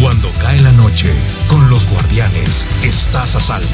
Cuando 0.00 0.30
cae 0.42 0.60
la 0.60 0.72
noche, 0.72 1.10
con 1.48 1.70
los 1.70 1.88
guardianes, 1.88 2.68
estás 2.82 3.34
a 3.34 3.40
salvo. 3.40 3.66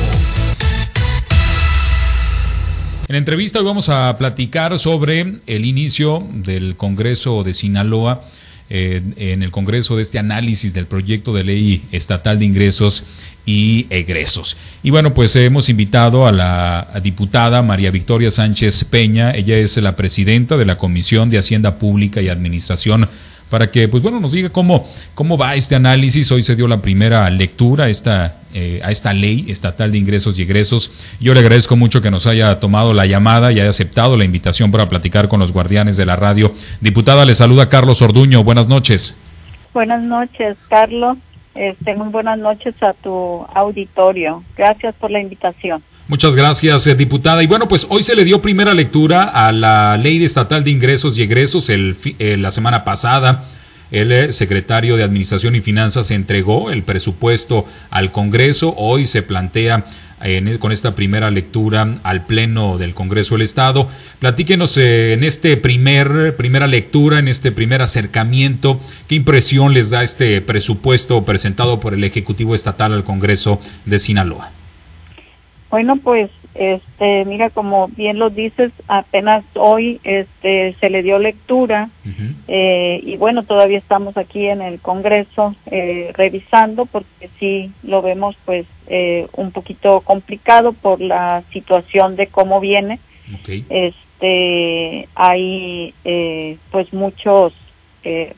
En 3.08 3.16
entrevista 3.16 3.58
hoy 3.58 3.64
vamos 3.64 3.88
a 3.88 4.16
platicar 4.18 4.78
sobre 4.78 5.40
el 5.48 5.64
inicio 5.64 6.24
del 6.32 6.76
Congreso 6.76 7.42
de 7.42 7.54
Sinaloa 7.54 8.22
en 8.70 9.42
el 9.42 9.50
Congreso 9.50 9.96
de 9.96 10.02
este 10.02 10.18
análisis 10.18 10.72
del 10.72 10.86
proyecto 10.86 11.34
de 11.34 11.44
ley 11.44 11.84
estatal 11.92 12.38
de 12.38 12.46
ingresos 12.46 13.04
y 13.44 13.86
egresos. 13.90 14.56
Y 14.82 14.90
bueno, 14.90 15.12
pues 15.12 15.36
hemos 15.36 15.68
invitado 15.68 16.26
a 16.26 16.32
la 16.32 16.88
diputada 17.02 17.60
María 17.62 17.90
Victoria 17.90 18.30
Sánchez 18.30 18.84
Peña, 18.84 19.32
ella 19.32 19.58
es 19.58 19.76
la 19.76 19.94
presidenta 19.96 20.56
de 20.56 20.64
la 20.64 20.78
Comisión 20.78 21.28
de 21.28 21.38
Hacienda 21.38 21.78
Pública 21.78 22.22
y 22.22 22.28
Administración 22.28 23.08
para 23.52 23.70
que, 23.70 23.86
pues 23.86 24.02
bueno, 24.02 24.18
nos 24.18 24.32
diga 24.32 24.48
cómo, 24.48 24.82
cómo 25.14 25.36
va 25.36 25.54
este 25.54 25.74
análisis. 25.74 26.32
Hoy 26.32 26.42
se 26.42 26.56
dio 26.56 26.66
la 26.66 26.80
primera 26.80 27.28
lectura 27.28 27.90
esta, 27.90 28.34
eh, 28.54 28.80
a 28.82 28.90
esta 28.90 29.12
ley 29.12 29.44
estatal 29.48 29.92
de 29.92 29.98
ingresos 29.98 30.38
y 30.38 30.42
egresos. 30.42 31.18
Yo 31.20 31.34
le 31.34 31.40
agradezco 31.40 31.76
mucho 31.76 32.00
que 32.00 32.10
nos 32.10 32.26
haya 32.26 32.58
tomado 32.60 32.94
la 32.94 33.04
llamada 33.04 33.52
y 33.52 33.60
haya 33.60 33.68
aceptado 33.68 34.16
la 34.16 34.24
invitación 34.24 34.72
para 34.72 34.88
platicar 34.88 35.28
con 35.28 35.38
los 35.38 35.52
guardianes 35.52 35.98
de 35.98 36.06
la 36.06 36.16
radio. 36.16 36.50
Diputada, 36.80 37.26
le 37.26 37.34
saluda 37.34 37.68
Carlos 37.68 38.00
Orduño. 38.00 38.42
Buenas 38.42 38.68
noches. 38.68 39.18
Buenas 39.74 40.02
noches, 40.02 40.56
Carlos. 40.70 41.18
Este, 41.54 41.94
muy 41.94 42.08
buenas 42.08 42.38
noches 42.38 42.82
a 42.82 42.94
tu 42.94 43.44
auditorio. 43.54 44.42
Gracias 44.56 44.94
por 44.94 45.10
la 45.10 45.20
invitación. 45.20 45.82
Muchas 46.08 46.34
gracias, 46.34 46.86
eh, 46.88 46.96
diputada. 46.96 47.42
Y 47.42 47.46
bueno, 47.46 47.68
pues 47.68 47.86
hoy 47.88 48.02
se 48.02 48.16
le 48.16 48.24
dio 48.24 48.42
primera 48.42 48.74
lectura 48.74 49.22
a 49.22 49.52
la 49.52 49.96
Ley 49.96 50.22
Estatal 50.24 50.64
de 50.64 50.72
Ingresos 50.72 51.16
y 51.16 51.22
Egresos 51.22 51.70
el, 51.70 51.96
eh, 52.18 52.36
la 52.36 52.50
semana 52.50 52.84
pasada. 52.84 53.44
El 53.92 54.10
eh, 54.10 54.32
secretario 54.32 54.96
de 54.96 55.04
Administración 55.04 55.54
y 55.54 55.60
Finanzas 55.60 56.10
entregó 56.10 56.72
el 56.72 56.82
presupuesto 56.82 57.66
al 57.90 58.10
Congreso. 58.10 58.74
Hoy 58.76 59.06
se 59.06 59.22
plantea 59.22 59.84
con 60.60 60.70
esta 60.70 60.94
primera 60.94 61.32
lectura 61.32 61.96
al 62.04 62.26
Pleno 62.26 62.78
del 62.78 62.94
Congreso 62.94 63.34
del 63.34 63.42
Estado. 63.42 63.88
Platíquenos 64.20 64.76
en 64.76 65.24
este 65.24 65.56
primer, 65.56 66.36
primera 66.36 66.68
lectura, 66.68 67.18
en 67.18 67.26
este 67.26 67.50
primer 67.50 67.82
acercamiento, 67.82 68.80
qué 69.08 69.16
impresión 69.16 69.74
les 69.74 69.90
da 69.90 70.04
este 70.04 70.40
presupuesto 70.40 71.24
presentado 71.24 71.80
por 71.80 71.92
el 71.92 72.04
Ejecutivo 72.04 72.54
Estatal 72.54 72.92
al 72.92 73.02
Congreso 73.02 73.58
de 73.84 73.98
Sinaloa. 73.98 74.52
Bueno, 75.72 75.96
pues, 75.96 76.30
este, 76.54 77.24
mira, 77.24 77.48
como 77.48 77.88
bien 77.88 78.18
lo 78.18 78.28
dices, 78.28 78.72
apenas 78.88 79.42
hoy, 79.54 80.00
este, 80.04 80.76
se 80.78 80.90
le 80.90 81.02
dio 81.02 81.18
lectura 81.18 81.88
eh, 82.46 83.00
y 83.02 83.16
bueno, 83.16 83.42
todavía 83.42 83.78
estamos 83.78 84.18
aquí 84.18 84.44
en 84.48 84.60
el 84.60 84.80
Congreso 84.80 85.56
eh, 85.70 86.12
revisando 86.14 86.84
porque 86.84 87.30
sí 87.40 87.72
lo 87.82 88.02
vemos, 88.02 88.36
pues, 88.44 88.66
eh, 88.88 89.28
un 89.34 89.50
poquito 89.50 90.02
complicado 90.02 90.74
por 90.74 91.00
la 91.00 91.42
situación 91.54 92.16
de 92.16 92.26
cómo 92.26 92.60
viene. 92.60 92.98
Este, 93.70 95.08
hay, 95.14 95.94
pues, 96.70 96.92
muchos 96.92 97.54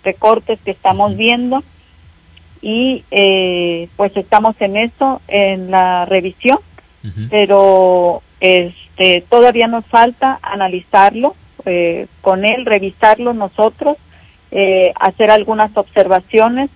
recortes 0.05 0.61
que 0.65 0.71
estamos 0.71 1.17
viendo 1.17 1.65
y 2.63 3.03
pues 3.97 4.17
estamos 4.17 4.55
en 4.61 4.77
eso, 4.77 5.21
en 5.27 5.73
la 5.73 6.05
revisión 6.05 6.61
pero 7.31 8.23
este 8.41 9.25
todavía 9.29 9.67
nos 9.67 9.85
falta 9.87 10.39
analizarlo 10.43 11.35
eh, 11.67 12.07
con 12.21 12.45
él, 12.45 12.65
revisarlo 12.67 13.33
nosotros, 13.35 13.97
eh, 14.51 14.93
hacer 14.99 15.31
algunas 15.31 15.77
observaciones 15.77 16.71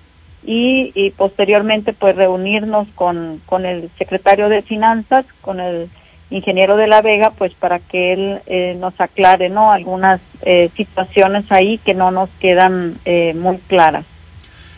y, 0.45 0.93
y, 0.95 1.11
posteriormente 1.11 1.93
pues 1.93 2.17
reunirnos 2.17 2.89
con, 2.95 3.41
con 3.47 3.67
el 3.67 3.91
secretario 3.99 4.49
de 4.49 4.63
Finanzas, 4.63 5.27
con 5.41 5.61
el 5.61 5.89
ingeniero 6.31 6.77
de 6.77 6.87
la 6.87 7.03
Vega, 7.03 7.31
pues 7.31 7.55
para 7.55 7.79
que 7.79 8.13
él 8.13 8.41
eh, 8.47 8.77
nos 8.79 9.01
aclare 9.01 9.49
no 9.49 9.73
algunas 9.73 10.21
eh, 10.43 10.71
situaciones 10.77 11.51
ahí 11.51 11.79
que 11.79 11.95
no 11.95 12.11
nos 12.11 12.29
quedan 12.41 12.97
eh, 13.05 13.35
muy 13.35 13.59
claras. 13.59 14.05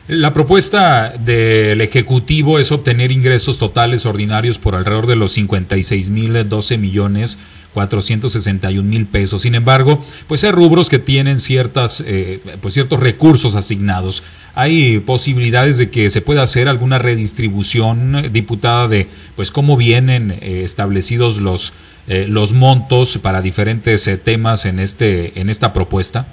La 0.09 0.35
propuesta 0.35 1.11
del 1.11 1.81
Ejecutivo 1.81 2.59
es 2.59 2.73
obtener 2.73 3.13
ingresos 3.13 3.59
totales 3.59 4.07
ordinarios 4.07 4.59
por 4.59 4.75
alrededor 4.75 5.07
de 5.07 5.15
los 5.15 5.33
56 5.33 6.11
mil 6.11 6.49
12 6.49 6.79
millones 6.79 7.39
461 7.75 8.89
mil 8.89 9.07
pesos. 9.07 9.43
Sin 9.43 9.55
embargo, 9.55 10.05
pues 10.27 10.43
hay 10.45 10.51
rubros 10.51 10.89
que 10.89 10.99
tienen 10.99 11.39
ciertas, 11.39 12.03
eh, 12.07 12.41
pues 12.61 12.75
ciertos 12.75 13.01
recursos 13.01 13.55
asignados. 13.55 14.23
Hay 14.55 14.99
posibilidades 15.01 15.79
de 15.79 15.91
que 15.91 16.11
se 16.11 16.21
pueda 16.21 16.43
hacer 16.43 16.69
alguna 16.69 16.99
redistribución, 16.99 18.33
diputada, 18.33 18.89
de 18.89 19.07
pues 19.37 19.51
cómo 19.51 19.77
vienen 19.77 20.33
eh, 20.41 20.63
establecidos 20.65 21.39
los, 21.39 21.73
eh, 22.09 22.27
los 22.29 22.53
montos 22.53 23.19
para 23.19 23.43
diferentes 23.43 24.11
temas 24.25 24.65
en, 24.65 24.81
este, 24.81 25.41
en 25.41 25.51
esta 25.51 25.73
propuesta. 25.73 26.27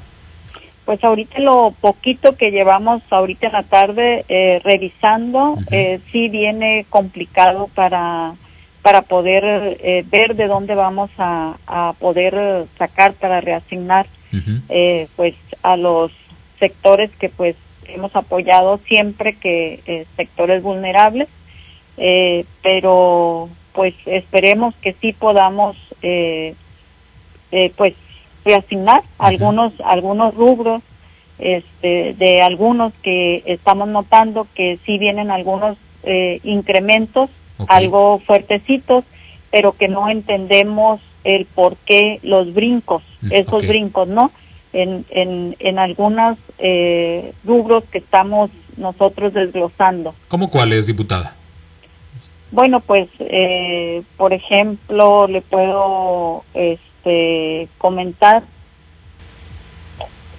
Pues 0.88 1.04
ahorita 1.04 1.40
lo 1.40 1.72
poquito 1.82 2.38
que 2.38 2.50
llevamos 2.50 3.02
ahorita 3.10 3.48
en 3.48 3.52
la 3.52 3.64
tarde 3.64 4.24
eh, 4.30 4.62
revisando, 4.64 5.58
eh, 5.70 6.00
sí 6.14 6.30
viene 6.30 6.86
complicado 6.90 7.70
para, 7.76 8.36
para 8.84 9.02
poder 9.02 9.44
eh, 9.84 10.06
ver 10.10 10.38
de 10.38 10.48
dónde 10.48 10.76
vamos 10.76 11.10
a, 11.18 11.58
a 11.68 11.92
poder 12.00 12.68
sacar 12.78 13.16
para 13.16 13.42
reasignar 13.42 14.08
eh, 14.70 15.10
pues 15.18 15.36
a 15.62 15.76
los 15.76 16.14
sectores 16.58 17.12
que 17.18 17.28
pues 17.28 17.58
hemos 17.90 18.16
apoyado 18.16 18.80
siempre 18.88 19.34
que 19.36 19.82
eh, 19.88 20.06
sectores 20.16 20.64
vulnerables, 20.64 21.28
eh, 21.98 22.46
pero 22.64 23.50
pues 23.74 23.94
esperemos 24.06 24.74
que 24.76 24.94
sí 24.94 25.12
podamos 25.12 25.76
pues 27.76 27.94
reasignar 28.48 29.04
algunos 29.18 29.74
algunos 29.84 30.34
rubros 30.36 30.82
este, 31.40 32.16
de 32.16 32.42
algunos 32.42 32.94
que 33.04 33.44
estamos 33.46 33.88
notando 33.88 34.48
que 34.56 34.80
sí 34.86 34.98
vienen 34.98 35.30
algunos 35.30 35.78
eh, 36.04 36.40
incrementos 36.44 37.30
algo 37.68 38.20
fuertecitos 38.20 39.04
pero 39.52 39.74
que 39.74 39.88
no 39.88 40.10
entendemos 40.10 41.02
el 41.24 41.46
por 41.46 41.76
qué 41.78 42.20
los 42.24 42.54
brincos 42.54 43.04
esos 43.30 43.56
okay. 43.56 43.70
brincos 43.70 44.08
no 44.08 44.32
en 44.74 45.06
en 45.10 45.56
en 45.60 45.80
algunos 45.80 46.38
eh, 46.58 47.34
rubros 47.44 47.84
que 47.92 47.98
estamos 48.00 48.50
nosotros 48.78 49.34
desglosando 49.34 50.16
¿Cómo 50.28 50.50
cuáles 50.50 50.88
diputada? 50.88 51.36
Bueno, 52.52 52.80
pues, 52.80 53.10
eh, 53.20 54.04
por 54.16 54.32
ejemplo, 54.32 55.28
le 55.28 55.42
puedo 55.42 56.46
este, 56.98 57.70
comentar, 57.78 58.44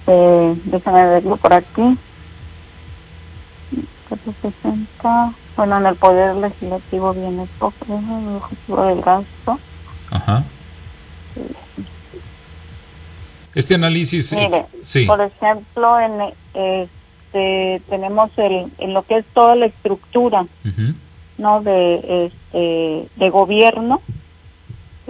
eh, 0.07 0.55
déjame 0.65 1.05
verlo 1.05 1.37
por 1.37 1.53
aquí, 1.53 1.97
460, 4.09 5.33
bueno, 5.55 5.77
en 5.77 5.85
el 5.85 5.95
Poder 5.95 6.35
Legislativo 6.35 7.13
viene 7.13 7.47
poco, 7.59 7.75
el 7.89 8.35
objetivo 8.37 8.83
del 8.83 9.01
gasto. 9.01 9.59
Ajá. 10.11 10.43
Este 13.55 13.75
análisis, 13.75 14.33
Mire, 14.33 14.65
sí. 14.83 15.05
por 15.05 15.21
ejemplo, 15.21 15.99
en 15.99 16.33
este, 16.53 17.81
tenemos 17.89 18.31
el, 18.37 18.71
en 18.77 18.93
lo 18.93 19.03
que 19.03 19.17
es 19.17 19.25
toda 19.33 19.55
la 19.55 19.65
estructura, 19.67 20.45
no 21.37 21.61
de 21.61 22.25
este 22.25 23.09
de 23.15 23.29
gobierno 23.29 24.01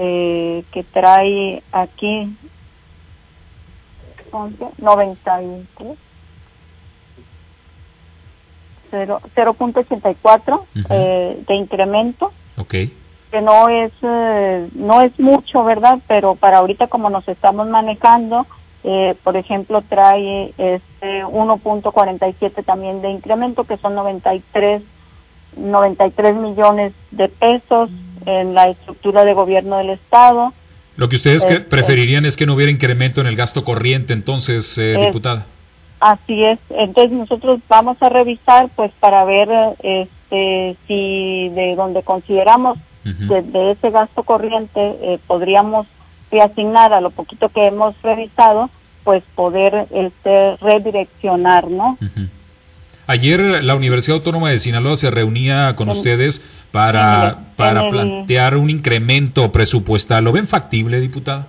eh, 0.02 0.64
que 0.72 0.84
trae 0.84 1.62
aquí 1.74 2.34
93 4.78 5.98
cero- 8.92 9.22
0.84 9.36 10.54
Ujú. 10.54 10.66
eh, 10.90 11.44
de 11.48 11.56
incremento 11.56 12.32
Ok. 12.58 12.72
que 13.32 13.42
no 13.42 13.70
es 13.70 13.92
eh, 14.02 14.70
no 14.74 15.02
es 15.02 15.20
mucho 15.20 15.64
verdad 15.64 16.00
pero 16.08 16.36
para 16.36 16.58
ahorita 16.60 16.88
como 16.88 17.10
nos 17.10 17.28
estamos 17.28 17.68
manejando 17.68 18.48
eh, 18.84 19.16
por 19.24 19.36
ejemplo 19.36 19.82
trae 19.82 20.54
este 20.58 21.26
1.47 21.26 22.64
también 22.64 23.02
de 23.02 23.12
incremento 23.12 23.64
que 23.66 23.78
son 23.78 23.94
93 23.96 24.82
93 25.58 26.36
millones 26.36 26.94
de 27.12 27.28
pesos 27.30 27.90
en 28.30 28.54
la 28.54 28.70
estructura 28.70 29.24
de 29.26 29.34
gobierno 29.34 29.78
del 29.78 29.90
estado 29.92 30.54
Lo 30.98 31.08
que 31.10 31.16
ustedes 31.16 31.46
que 31.46 31.54
Este. 31.56 31.66
preferirían 31.66 32.26
es 32.26 32.36
que 32.36 32.46
no 32.46 32.54
hubiera 32.56 32.72
incremento 32.72 33.22
en 33.22 33.28
el 33.28 33.36
gasto 33.38 33.64
corriente, 33.64 34.14
entonces, 34.14 34.78
eh, 34.78 34.96
Es- 35.00 35.06
diputada. 35.08 35.46
Así 36.02 36.44
es. 36.44 36.60
Entonces 36.70 37.12
nosotros 37.12 37.60
vamos 37.70 37.98
a 38.02 38.10
revisar, 38.10 38.70
pues, 38.76 38.92
para 39.00 39.24
ver 39.26 39.50
este, 39.82 40.76
si 40.88 41.50
de 41.56 41.76
donde 41.76 42.04
consideramos 42.04 42.78
Ujú. 43.06 43.34
de, 43.34 43.42
de 43.44 43.72
ese 43.72 43.90
gasto 43.92 44.24
corriente 44.24 44.80
eh, 45.02 45.20
podríamos 45.28 45.88
reasignar 46.32 46.94
a 46.94 47.02
lo 47.02 47.10
poquito 47.12 47.50
que 47.50 47.68
hemos 47.68 47.96
revisado, 48.02 48.70
pues 49.04 49.24
poder 49.36 49.88
este, 49.92 50.58
redireccionar, 50.58 51.70
¿no? 51.70 51.98
Ujú. 52.02 52.28
Ayer 53.10 53.64
la 53.64 53.74
Universidad 53.74 54.18
Autónoma 54.18 54.52
de 54.52 54.60
Sinaloa 54.60 54.96
se 54.96 55.10
reunía 55.10 55.76
con 55.76 55.90
ustedes 55.90 56.64
para, 56.72 57.40
para 57.56 57.90
plantear 57.90 58.56
un 58.56 58.70
incremento 58.70 59.52
presupuestal. 59.52 60.24
¿Lo 60.24 60.32
ven 60.32 60.46
factible, 60.46 61.00
diputada? 61.00 61.48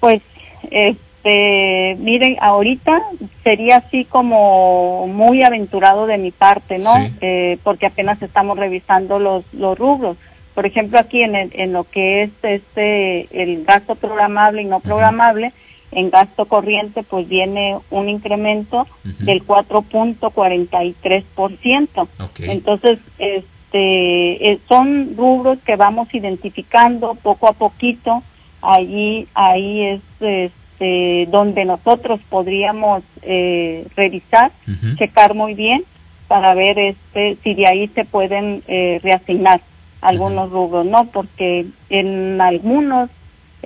Pues, 0.00 0.20
este, 0.68 1.96
miren, 2.00 2.38
ahorita 2.40 3.02
sería 3.44 3.76
así 3.76 4.04
como 4.04 5.06
muy 5.06 5.44
aventurado 5.44 6.08
de 6.08 6.18
mi 6.18 6.32
parte, 6.32 6.80
¿no? 6.80 6.92
Eh, 7.20 7.58
porque 7.62 7.86
apenas 7.86 8.20
estamos 8.20 8.58
revisando 8.58 9.20
los, 9.20 9.44
los 9.52 9.78
rubros. 9.78 10.16
Por 10.56 10.66
ejemplo, 10.66 10.98
aquí 10.98 11.22
en, 11.22 11.36
en 11.36 11.72
lo 11.72 11.84
que 11.84 12.24
es 12.24 12.30
este 12.42 13.28
el 13.30 13.64
gasto 13.64 13.94
programable 13.94 14.62
y 14.62 14.64
no 14.64 14.80
programable, 14.80 15.52
en 15.94 16.10
gasto 16.10 16.46
corriente 16.46 17.02
pues 17.02 17.28
viene 17.28 17.78
un 17.90 18.08
incremento 18.08 18.86
del 19.20 19.46
4.43%. 19.46 22.08
Entonces, 22.40 22.98
este 23.18 23.54
eh, 23.76 24.60
son 24.68 25.16
rubros 25.16 25.58
que 25.64 25.74
vamos 25.74 26.12
identificando 26.14 27.14
poco 27.14 27.48
a 27.48 27.52
poquito. 27.52 28.22
Allí 28.62 29.26
ahí 29.34 29.82
es 29.82 30.00
este, 30.20 31.26
donde 31.30 31.64
nosotros 31.64 32.20
podríamos 32.28 33.02
eh, 33.22 33.86
revisar, 33.96 34.52
checar 34.96 35.34
muy 35.34 35.54
bien 35.54 35.84
para 36.28 36.54
ver 36.54 36.78
este 36.78 37.36
si 37.42 37.54
de 37.54 37.66
ahí 37.66 37.88
se 37.88 38.04
pueden 38.04 38.62
eh, 38.68 39.00
reasignar 39.02 39.60
algunos 40.00 40.50
rubros, 40.50 40.86
¿no? 40.86 41.06
Porque 41.06 41.66
en 41.90 42.40
algunos 42.40 43.10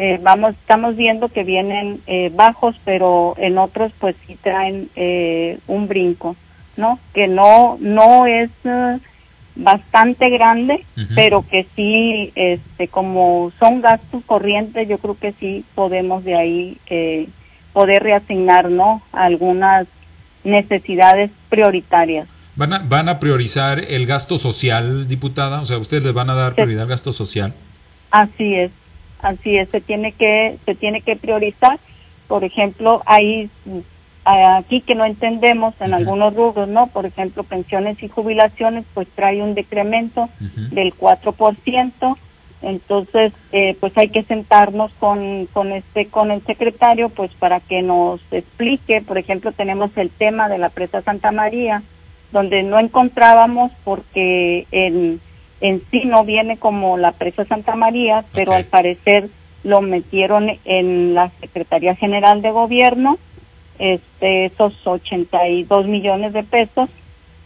eh, 0.01 0.21
vamos 0.23 0.55
estamos 0.55 0.95
viendo 0.95 1.27
que 1.29 1.43
vienen 1.43 2.01
eh, 2.07 2.31
bajos, 2.33 2.77
pero 2.85 3.35
en 3.37 3.59
otros 3.59 3.91
pues 3.99 4.15
sí 4.25 4.39
traen 4.41 4.89
eh, 4.95 5.59
un 5.67 5.89
brinco, 5.89 6.37
¿no? 6.77 7.01
Que 7.13 7.27
no 7.27 7.77
no 7.81 8.25
es 8.25 8.49
bastante 9.57 10.31
grande, 10.31 10.85
pero 11.17 11.45
que 11.51 11.67
sí, 11.75 12.31
este, 12.37 12.87
como 12.87 13.51
son 13.59 13.81
gastos 13.81 14.23
corrientes, 14.25 14.89
yo 14.89 14.99
creo 14.99 15.19
que 15.19 15.33
sí 15.33 15.65
podemos 15.75 16.23
de 16.23 16.37
ahí 16.37 16.79
poder 17.73 18.05
reasignar, 18.05 18.71
¿no? 18.71 19.03
Algunas 19.11 19.89
necesidades 20.45 21.33
prioritarias. 21.49 22.29
¿Van 22.55 22.73
a, 22.73 22.79
¿Van 22.79 23.09
a 23.09 23.19
priorizar 23.19 23.81
el 23.81 24.07
gasto 24.07 24.39
social, 24.39 25.09
diputada? 25.09 25.61
O 25.61 25.67
sea, 25.67 25.79
¿ustedes 25.79 26.05
les 26.05 26.15
van 26.15 26.31
a 26.31 26.35
dar 26.35 26.55
prioridad 26.55 26.83
al 26.83 26.89
gasto 26.89 27.13
social? 27.13 27.53
Así 28.13 28.55
es, 28.55 28.71
así 29.21 29.57
es, 29.57 29.69
se 29.69 29.81
tiene 29.81 30.13
que, 30.13 30.59
se 30.65 30.75
tiene 30.75 31.01
que 31.01 31.17
priorizar. 31.17 31.79
Por 32.27 32.45
ejemplo, 32.45 33.03
hay 33.07 33.51
aquí 34.25 34.81
que 34.81 34.95
no 34.95 35.05
entendemos 35.05 35.75
en 35.81 35.95
algunos 35.95 36.35
rubros, 36.35 36.69
¿no? 36.69 36.89
Por 36.89 37.07
ejemplo, 37.07 37.45
pensiones 37.45 38.03
y 38.03 38.09
jubilaciones, 38.09 38.85
pues 38.95 39.09
trae 39.15 39.43
un 39.43 39.55
decremento 39.55 40.29
del 40.71 40.95
4%. 40.95 42.17
Entonces, 42.61 43.33
eh, 43.53 43.77
pues 43.79 43.97
hay 43.97 44.09
que 44.09 44.25
sentarnos 44.25 44.91
con, 44.99 45.47
con 45.53 45.71
este, 45.71 46.07
con 46.07 46.33
el 46.33 46.43
secretario, 46.43 47.09
pues 47.09 47.31
para 47.35 47.61
que 47.61 47.83
nos 47.83 48.21
explique. 48.33 49.01
Por 49.01 49.17
ejemplo, 49.17 49.53
tenemos 49.53 49.97
el 49.97 50.11
tema 50.11 50.49
de 50.49 50.59
la 50.59 50.69
presa 50.69 51.01
Santa 51.03 51.31
María, 51.31 51.83
donde 52.33 52.65
no 52.65 52.81
encontrábamos 52.81 53.71
porque 53.85 54.67
en, 54.73 55.21
en 55.61 55.83
sí 55.91 56.03
no 56.05 56.25
viene 56.25 56.57
como 56.57 56.97
la 56.97 57.13
presa 57.13 57.45
Santa 57.45 57.75
María, 57.75 58.25
pero 58.33 58.53
al 58.53 58.65
parecer 58.65 59.29
lo 59.65 59.81
metieron 59.81 60.51
en 60.65 61.15
la 61.15 61.31
Secretaría 61.41 61.95
General 61.95 62.43
de 62.43 62.51
Gobierno, 62.51 63.19
este, 63.79 64.47
esos 64.47 64.87
82 64.87 65.87
millones 65.87 66.33
de 66.33 66.43
pesos, 66.45 66.89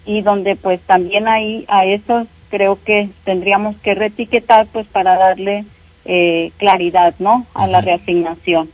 y 0.05 0.23
donde 0.23 0.56
pues 0.56 0.81
también 0.82 1.29
ahí 1.29 1.64
a 1.69 1.85
esos 1.85 2.26
creo 2.50 2.79
que 2.82 3.09
tendríamos 3.25 3.76
que 3.76 3.94
retiquetar 3.94 4.67
pues 4.67 4.87
para 4.87 5.17
darle 5.17 5.65
eh, 6.05 6.50
claridad, 6.58 7.15
¿no? 7.19 7.47
A 7.55 7.67
la 7.67 7.81
reasignación. 7.81 8.69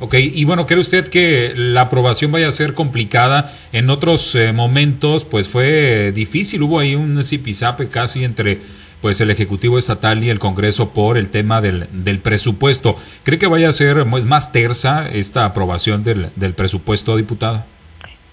Ok, 0.00 0.14
y 0.18 0.44
bueno, 0.44 0.66
¿cree 0.66 0.80
usted 0.80 1.08
que 1.08 1.52
la 1.54 1.82
aprobación 1.82 2.32
vaya 2.32 2.48
a 2.48 2.52
ser 2.52 2.74
complicada? 2.74 3.50
En 3.72 3.90
otros 3.90 4.34
eh, 4.34 4.52
momentos, 4.52 5.24
pues 5.24 5.48
fue 5.48 6.10
difícil, 6.12 6.62
hubo 6.62 6.80
ahí 6.80 6.94
un 6.96 7.22
zipizape 7.22 7.88
casi 7.88 8.24
entre 8.24 8.58
pues 9.00 9.20
el 9.20 9.30
Ejecutivo 9.30 9.78
Estatal 9.78 10.24
y 10.24 10.30
el 10.30 10.38
Congreso 10.38 10.90
por 10.90 11.18
el 11.18 11.28
tema 11.28 11.60
del, 11.60 11.86
del 11.92 12.18
presupuesto. 12.18 12.96
¿Cree 13.22 13.38
que 13.38 13.46
vaya 13.46 13.68
a 13.68 13.72
ser 13.72 14.04
pues, 14.08 14.24
más 14.24 14.50
tersa 14.50 15.08
esta 15.08 15.44
aprobación 15.44 16.04
del, 16.04 16.30
del 16.36 16.54
presupuesto, 16.54 17.16
diputada? 17.16 17.66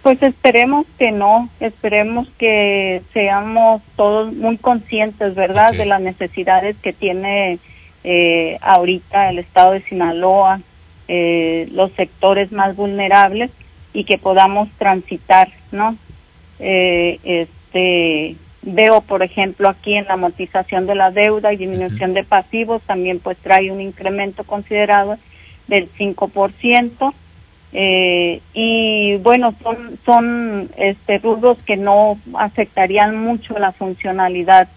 Pues 0.01 0.23
esperemos 0.23 0.87
que 0.97 1.11
no, 1.11 1.49
esperemos 1.59 2.27
que 2.39 3.03
seamos 3.13 3.81
todos 3.95 4.33
muy 4.33 4.57
conscientes, 4.57 5.35
¿verdad?, 5.35 5.73
de 5.73 5.85
las 5.85 6.01
necesidades 6.01 6.75
que 6.81 6.91
tiene 6.93 7.59
eh, 8.03 8.57
ahorita 8.61 9.29
el 9.29 9.39
Estado 9.39 9.73
de 9.73 9.83
Sinaloa, 9.83 10.61
eh, 11.13 11.67
los 11.73 11.91
sectores 11.91 12.53
más 12.53 12.73
vulnerables 12.77 13.51
y 13.91 14.05
que 14.05 14.17
podamos 14.17 14.69
transitar, 14.77 15.49
¿no? 15.73 15.97
Eh, 16.57 17.19
este, 17.25 18.37
veo, 18.61 19.01
por 19.01 19.21
ejemplo, 19.21 19.67
aquí 19.67 19.95
en 19.95 20.05
la 20.05 20.13
amortización 20.13 20.87
de 20.87 20.95
la 20.95 21.11
deuda 21.11 21.51
y 21.51 21.57
disminución 21.57 22.13
de 22.13 22.23
pasivos, 22.23 22.81
también 22.83 23.19
pues 23.19 23.37
trae 23.39 23.71
un 23.71 23.81
incremento 23.81 24.45
considerado 24.45 25.17
del 25.67 25.91
5%. 25.91 27.13
Eh, 27.73 28.39
y 28.53 29.17
bueno, 29.17 29.53
son, 29.61 29.99
son 30.05 30.69
este, 30.77 31.17
rubros 31.17 31.61
que 31.63 31.75
no 31.75 32.19
afectarían 32.35 33.17
mucho 33.17 33.59
la 33.59 33.73
funcionalidad 33.73 34.69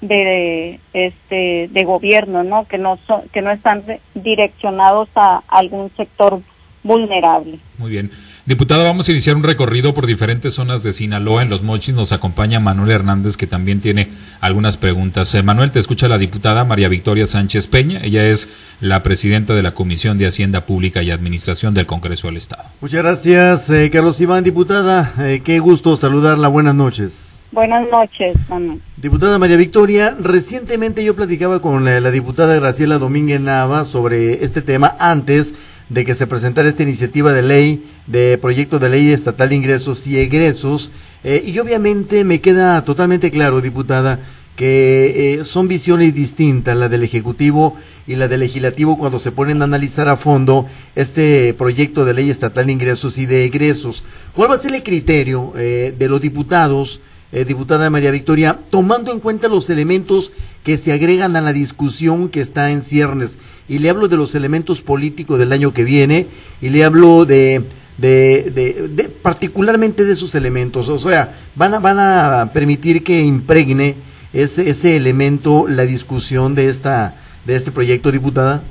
de 0.00 0.80
este 0.92 1.68
de 1.70 1.84
gobierno 1.84 2.42
no 2.42 2.64
que 2.64 2.78
no 2.78 2.96
son 3.06 3.28
que 3.32 3.42
no 3.42 3.50
están 3.50 3.84
direccionados 4.14 5.08
a 5.14 5.42
algún 5.48 5.90
sector 5.90 6.40
vulnerable 6.82 7.58
muy 7.80 7.90
bien 7.90 8.10
Diputado, 8.50 8.84
vamos 8.84 9.06
a 9.06 9.12
iniciar 9.12 9.36
un 9.36 9.44
recorrido 9.44 9.92
por 9.92 10.06
diferentes 10.06 10.54
zonas 10.54 10.82
de 10.82 10.92
Sinaloa. 10.92 11.42
En 11.42 11.50
Los 11.50 11.62
Mochis 11.62 11.94
nos 11.94 12.10
acompaña 12.10 12.58
Manuel 12.58 12.90
Hernández, 12.90 13.36
que 13.36 13.46
también 13.46 13.80
tiene 13.80 14.08
algunas 14.40 14.78
preguntas. 14.78 15.32
Eh, 15.34 15.42
Manuel, 15.44 15.70
te 15.70 15.78
escucha 15.78 16.08
la 16.08 16.16
diputada 16.18 16.64
María 16.64 16.88
Victoria 16.88 17.28
Sánchez 17.28 17.66
Peña. 17.66 18.00
Ella 18.02 18.26
es 18.26 18.76
la 18.80 19.04
presidenta 19.04 19.54
de 19.54 19.62
la 19.62 19.70
Comisión 19.72 20.18
de 20.18 20.26
Hacienda 20.26 20.62
Pública 20.62 21.00
y 21.02 21.12
Administración 21.12 21.74
del 21.74 21.86
Congreso 21.86 22.26
del 22.26 22.38
Estado. 22.38 22.64
Muchas 22.80 23.02
gracias, 23.02 23.70
eh, 23.70 23.90
Carlos 23.92 24.20
Iván, 24.20 24.42
diputada. 24.42 25.14
Eh, 25.18 25.42
qué 25.44 25.60
gusto 25.60 25.96
saludarla. 25.96 26.48
Buenas 26.48 26.74
noches. 26.74 27.44
Buenas 27.52 27.88
noches, 27.90 28.36
Manuel. 28.48 28.80
Diputada 28.96 29.38
María 29.38 29.58
Victoria, 29.58 30.16
recientemente 30.18 31.04
yo 31.04 31.14
platicaba 31.14 31.60
con 31.60 31.84
la 31.84 32.10
diputada 32.10 32.56
Graciela 32.56 32.98
Domínguez 32.98 33.40
Nava 33.40 33.84
sobre 33.84 34.44
este 34.44 34.60
tema 34.62 34.96
antes 34.98 35.54
de 35.90 36.04
que 36.04 36.14
se 36.14 36.26
presentara 36.26 36.68
esta 36.68 36.84
iniciativa 36.84 37.32
de 37.32 37.42
ley, 37.42 37.69
de 38.06 38.38
proyecto 38.38 38.78
de 38.78 38.88
ley 38.88 39.10
estatal 39.10 39.48
de 39.50 39.56
ingresos 39.56 40.06
y 40.06 40.18
egresos. 40.18 40.90
Eh, 41.22 41.42
y 41.44 41.58
obviamente 41.58 42.24
me 42.24 42.40
queda 42.40 42.82
totalmente 42.84 43.30
claro, 43.30 43.60
diputada, 43.60 44.20
que 44.56 45.34
eh, 45.40 45.44
son 45.44 45.68
visiones 45.68 46.14
distintas, 46.14 46.76
la 46.76 46.88
del 46.88 47.02
Ejecutivo 47.02 47.76
y 48.06 48.16
la 48.16 48.28
del 48.28 48.40
Legislativo, 48.40 48.98
cuando 48.98 49.18
se 49.18 49.32
ponen 49.32 49.60
a 49.62 49.64
analizar 49.64 50.08
a 50.08 50.16
fondo 50.16 50.66
este 50.96 51.54
proyecto 51.54 52.04
de 52.04 52.14
ley 52.14 52.30
estatal 52.30 52.66
de 52.66 52.72
ingresos 52.72 53.16
y 53.18 53.26
de 53.26 53.44
egresos. 53.44 54.04
¿Cuál 54.34 54.50
va 54.50 54.54
a 54.54 54.58
ser 54.58 54.74
el 54.74 54.82
criterio 54.82 55.52
eh, 55.56 55.94
de 55.96 56.08
los 56.08 56.20
diputados? 56.20 57.00
diputada 57.46 57.88
María 57.90 58.10
Victoria, 58.10 58.58
tomando 58.70 59.12
en 59.12 59.20
cuenta 59.20 59.46
los 59.46 59.70
elementos 59.70 60.32
que 60.62 60.76
se 60.76 60.92
agregan 60.92 61.36
a 61.36 61.40
la 61.40 61.52
discusión 61.52 62.28
que 62.28 62.40
está 62.40 62.70
en 62.70 62.82
ciernes. 62.82 63.38
Y 63.68 63.78
le 63.78 63.90
hablo 63.90 64.08
de 64.08 64.16
los 64.16 64.34
elementos 64.34 64.80
políticos 64.80 65.38
del 65.38 65.52
año 65.52 65.72
que 65.72 65.84
viene 65.84 66.26
y 66.60 66.68
le 66.68 66.84
hablo 66.84 67.24
de, 67.24 67.62
de, 67.98 68.50
de, 68.50 69.08
particularmente 69.22 70.04
de 70.04 70.12
esos 70.12 70.34
elementos. 70.34 70.88
O 70.88 70.98
sea, 70.98 71.34
van 71.54 71.74
a, 71.74 71.78
van 71.78 71.98
a 71.98 72.50
permitir 72.52 73.02
que 73.02 73.20
impregne 73.20 73.96
ese, 74.32 74.68
ese 74.68 74.96
elemento 74.96 75.66
la 75.66 75.84
discusión 75.84 76.54
de, 76.54 76.68
esta, 76.68 77.14
de 77.46 77.56
este 77.56 77.72
proyecto, 77.72 78.12
diputada 78.12 78.62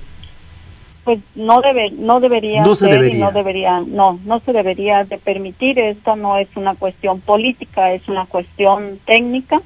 pues 1.10 1.20
no 1.34 1.62
debe 1.62 1.90
no 1.92 2.20
debería 2.20 2.62
no 2.62 2.76
ser 2.76 3.12
y 3.12 3.18
no 3.18 3.32
debería 3.32 3.80
no 3.80 4.20
no 4.26 4.40
se 4.42 4.54
debería 4.54 5.06
de 5.06 5.18
permitir 5.18 5.80
esto 5.80 6.16
no 6.16 6.38
es 6.38 6.50
una 6.56 6.76
cuestión 6.76 7.20
política 7.20 7.94
es 7.94 8.08
una 8.08 8.26
cuestión 8.26 9.00
técnica 9.06 9.62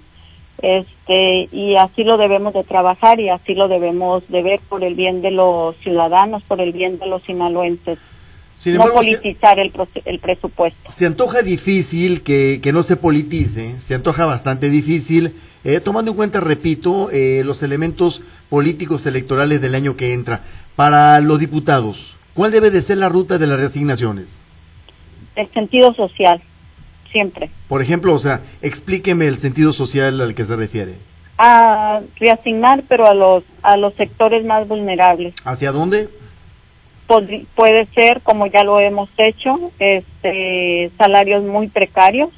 este 0.61 1.49
y 1.51 1.75
así 1.75 2.03
lo 2.03 2.17
debemos 2.17 2.53
de 2.53 2.63
trabajar 2.63 3.19
y 3.19 3.29
así 3.29 3.55
lo 3.55 3.67
debemos 3.67 4.27
de 4.29 4.43
ver 4.43 4.59
por 4.69 4.83
el 4.83 4.95
bien 4.95 5.21
de 5.21 5.31
los 5.31 5.75
ciudadanos 5.77 6.43
por 6.43 6.61
el 6.61 6.71
bien 6.71 6.99
de 6.99 7.07
los 7.07 7.23
sinaloenses 7.23 7.99
no 8.71 8.85
politizar 8.85 9.59
el, 9.59 9.71
el, 10.05 10.19
presupuesto. 10.19 10.91
Se 10.91 11.05
antoja 11.05 11.41
difícil 11.41 12.21
que, 12.21 12.59
que, 12.61 12.71
no 12.71 12.83
se 12.83 12.95
politice, 12.95 13.79
se 13.79 13.95
antoja 13.95 14.25
bastante 14.25 14.69
difícil, 14.69 15.33
eh, 15.63 15.79
tomando 15.79 16.11
en 16.11 16.17
cuenta, 16.17 16.39
repito, 16.39 17.09
eh, 17.11 17.41
los 17.43 17.63
elementos 17.63 18.23
políticos 18.49 19.05
electorales 19.05 19.61
del 19.61 19.75
año 19.75 19.97
que 19.97 20.13
entra. 20.13 20.41
Para 20.75 21.19
los 21.19 21.39
diputados, 21.39 22.15
¿cuál 22.33 22.51
debe 22.51 22.71
de 22.71 22.81
ser 22.81 22.99
la 22.99 23.09
ruta 23.09 23.37
de 23.37 23.47
las 23.47 23.59
reasignaciones? 23.59 24.43
el 25.35 25.51
sentido 25.51 25.93
social, 25.93 26.41
siempre. 27.13 27.49
Por 27.69 27.81
ejemplo, 27.81 28.13
o 28.13 28.19
sea, 28.19 28.41
explíqueme 28.61 29.27
el 29.27 29.37
sentido 29.37 29.71
social 29.71 30.19
al 30.19 30.35
que 30.35 30.43
se 30.43 30.57
refiere. 30.57 30.95
A 31.37 32.01
reasignar, 32.19 32.83
pero 32.89 33.07
a 33.07 33.13
los, 33.13 33.43
a 33.61 33.77
los 33.77 33.93
sectores 33.93 34.43
más 34.43 34.67
vulnerables. 34.67 35.33
¿Hacia 35.45 35.71
dónde? 35.71 36.09
puede 37.55 37.85
ser, 37.93 38.21
como 38.21 38.47
ya 38.47 38.63
lo 38.63 38.79
hemos 38.79 39.09
hecho, 39.17 39.71
este, 39.79 40.89
salarios 40.97 41.43
muy 41.43 41.67
precarios. 41.67 42.29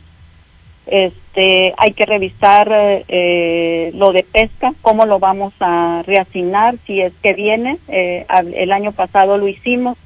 Este, 0.88 1.74
hay 1.78 1.94
que 1.94 2.06
revisar 2.06 2.68
eh, 2.72 3.92
lo 3.96 4.12
de 4.12 4.24
pesca, 4.24 4.74
cómo 4.82 5.06
lo 5.06 5.18
vamos 5.20 5.54
a 5.60 6.04
reasignar, 6.06 6.76
si 6.86 7.02
es 7.02 7.14
que 7.24 7.34
viene. 7.34 7.78
Eh, 7.88 8.26
el 8.56 8.72
año 8.72 8.92
pasado 8.92 9.38
lo 9.38 9.48
hicimos, 9.48 9.98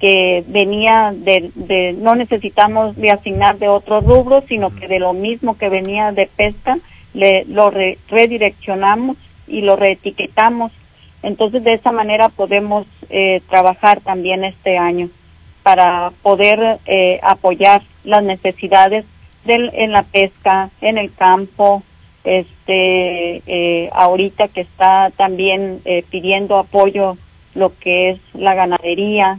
que 0.00 0.44
venía 0.48 1.12
de, 1.14 1.50
de 1.54 1.92
no 1.92 2.14
necesitamos 2.14 2.96
reasignar 2.96 3.58
de 3.58 3.68
otros 3.68 4.04
rubros, 4.04 4.44
sino 4.48 4.74
que 4.74 4.88
de 4.88 4.98
lo 4.98 5.12
mismo 5.12 5.56
que 5.56 5.68
venía 5.68 6.12
de 6.12 6.26
pesca, 6.26 6.78
le, 7.14 7.44
lo 7.44 7.70
redireccionamos 7.70 9.16
y 9.46 9.60
lo 9.60 9.76
reetiquetamos 9.76 10.72
entonces, 11.24 11.64
de 11.64 11.72
esa 11.72 11.90
manera 11.90 12.28
podemos 12.28 12.86
eh, 13.08 13.40
trabajar 13.48 14.00
también 14.02 14.44
este 14.44 14.76
año 14.76 15.08
para 15.62 16.12
poder 16.22 16.78
eh, 16.84 17.18
apoyar 17.22 17.82
las 18.04 18.22
necesidades 18.22 19.06
del, 19.46 19.70
en 19.72 19.92
la 19.92 20.02
pesca, 20.02 20.68
en 20.82 20.98
el 20.98 21.14
campo, 21.14 21.82
este, 22.24 23.42
eh, 23.46 23.88
ahorita 23.92 24.48
que 24.48 24.60
está 24.60 25.10
también 25.16 25.80
pidiendo 26.10 26.58
apoyo 26.58 27.16
lo 27.54 27.72
que 27.78 28.10
es 28.10 28.20
la 28.34 28.54
ganadería. 28.54 29.38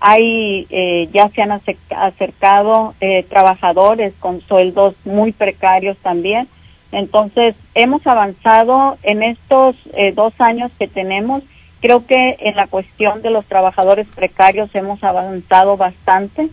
Hay, 0.00 1.08
ya 1.12 1.28
se 1.30 1.42
han 1.42 1.60
acercado 1.90 2.94
trabajadores 3.28 4.14
con 4.20 4.40
sueldos 4.40 4.94
muy 5.04 5.32
precarios 5.32 5.96
también 5.98 6.48
entonces, 6.92 7.54
hemos 7.74 8.06
avanzado 8.06 8.96
en 9.02 9.22
estos 9.22 9.76
eh, 9.92 10.12
dos 10.12 10.32
años 10.38 10.70
que 10.78 10.88
tenemos. 10.88 11.42
Creo 11.80 12.06
que 12.06 12.36
en 12.40 12.56
la 12.56 12.68
cuestión 12.68 13.22
de 13.22 13.30
los 13.30 13.44
trabajadores 13.44 14.06
precarios 14.14 14.74
hemos 14.74 15.02
avanzado 15.04 15.76
bastante 15.76 16.48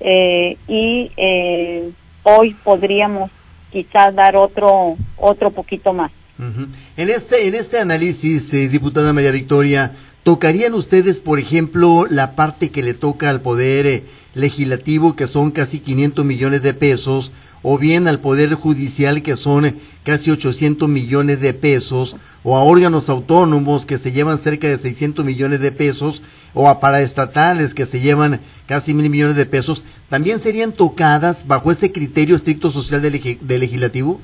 eh, 0.00 0.56
y 0.66 1.12
eh, 1.16 1.90
hoy 2.24 2.56
podríamos 2.64 3.30
quizás 3.70 4.14
dar 4.14 4.36
otro 4.36 4.96
otro 5.16 5.50
poquito 5.50 5.92
más. 5.92 6.10
En 6.38 7.10
este 7.10 7.46
en 7.46 7.54
este 7.54 7.78
análisis, 7.78 8.50
diputada 8.50 9.12
María 9.12 9.30
Victoria, 9.30 9.92
tocarían 10.24 10.74
ustedes, 10.74 11.20
por 11.20 11.38
ejemplo, 11.38 12.06
la 12.10 12.34
parte 12.34 12.70
que 12.70 12.82
le 12.82 12.94
toca 12.94 13.30
al 13.30 13.40
poder 13.40 14.02
legislativo, 14.34 15.14
que 15.14 15.26
son 15.26 15.52
casi 15.52 15.78
500 15.78 16.24
millones 16.24 16.62
de 16.62 16.74
pesos 16.74 17.32
o 17.66 17.78
bien 17.78 18.06
al 18.08 18.20
Poder 18.20 18.52
Judicial, 18.52 19.22
que 19.22 19.36
son 19.36 19.74
casi 20.04 20.30
800 20.30 20.86
millones 20.86 21.40
de 21.40 21.54
pesos, 21.54 22.14
o 22.42 22.58
a 22.58 22.62
órganos 22.62 23.08
autónomos 23.08 23.86
que 23.86 23.96
se 23.96 24.12
llevan 24.12 24.38
cerca 24.38 24.68
de 24.68 24.76
600 24.76 25.24
millones 25.24 25.60
de 25.60 25.72
pesos, 25.72 26.22
o 26.52 26.68
a 26.68 26.78
paraestatales 26.78 27.72
que 27.72 27.86
se 27.86 28.00
llevan 28.00 28.40
casi 28.66 28.92
mil 28.92 29.08
millones 29.08 29.36
de 29.36 29.46
pesos, 29.46 29.82
¿también 30.10 30.40
serían 30.40 30.72
tocadas 30.72 31.46
bajo 31.46 31.72
ese 31.72 31.90
criterio 31.90 32.36
estricto 32.36 32.70
social 32.70 33.00
del, 33.00 33.38
legislativo? 33.48 34.20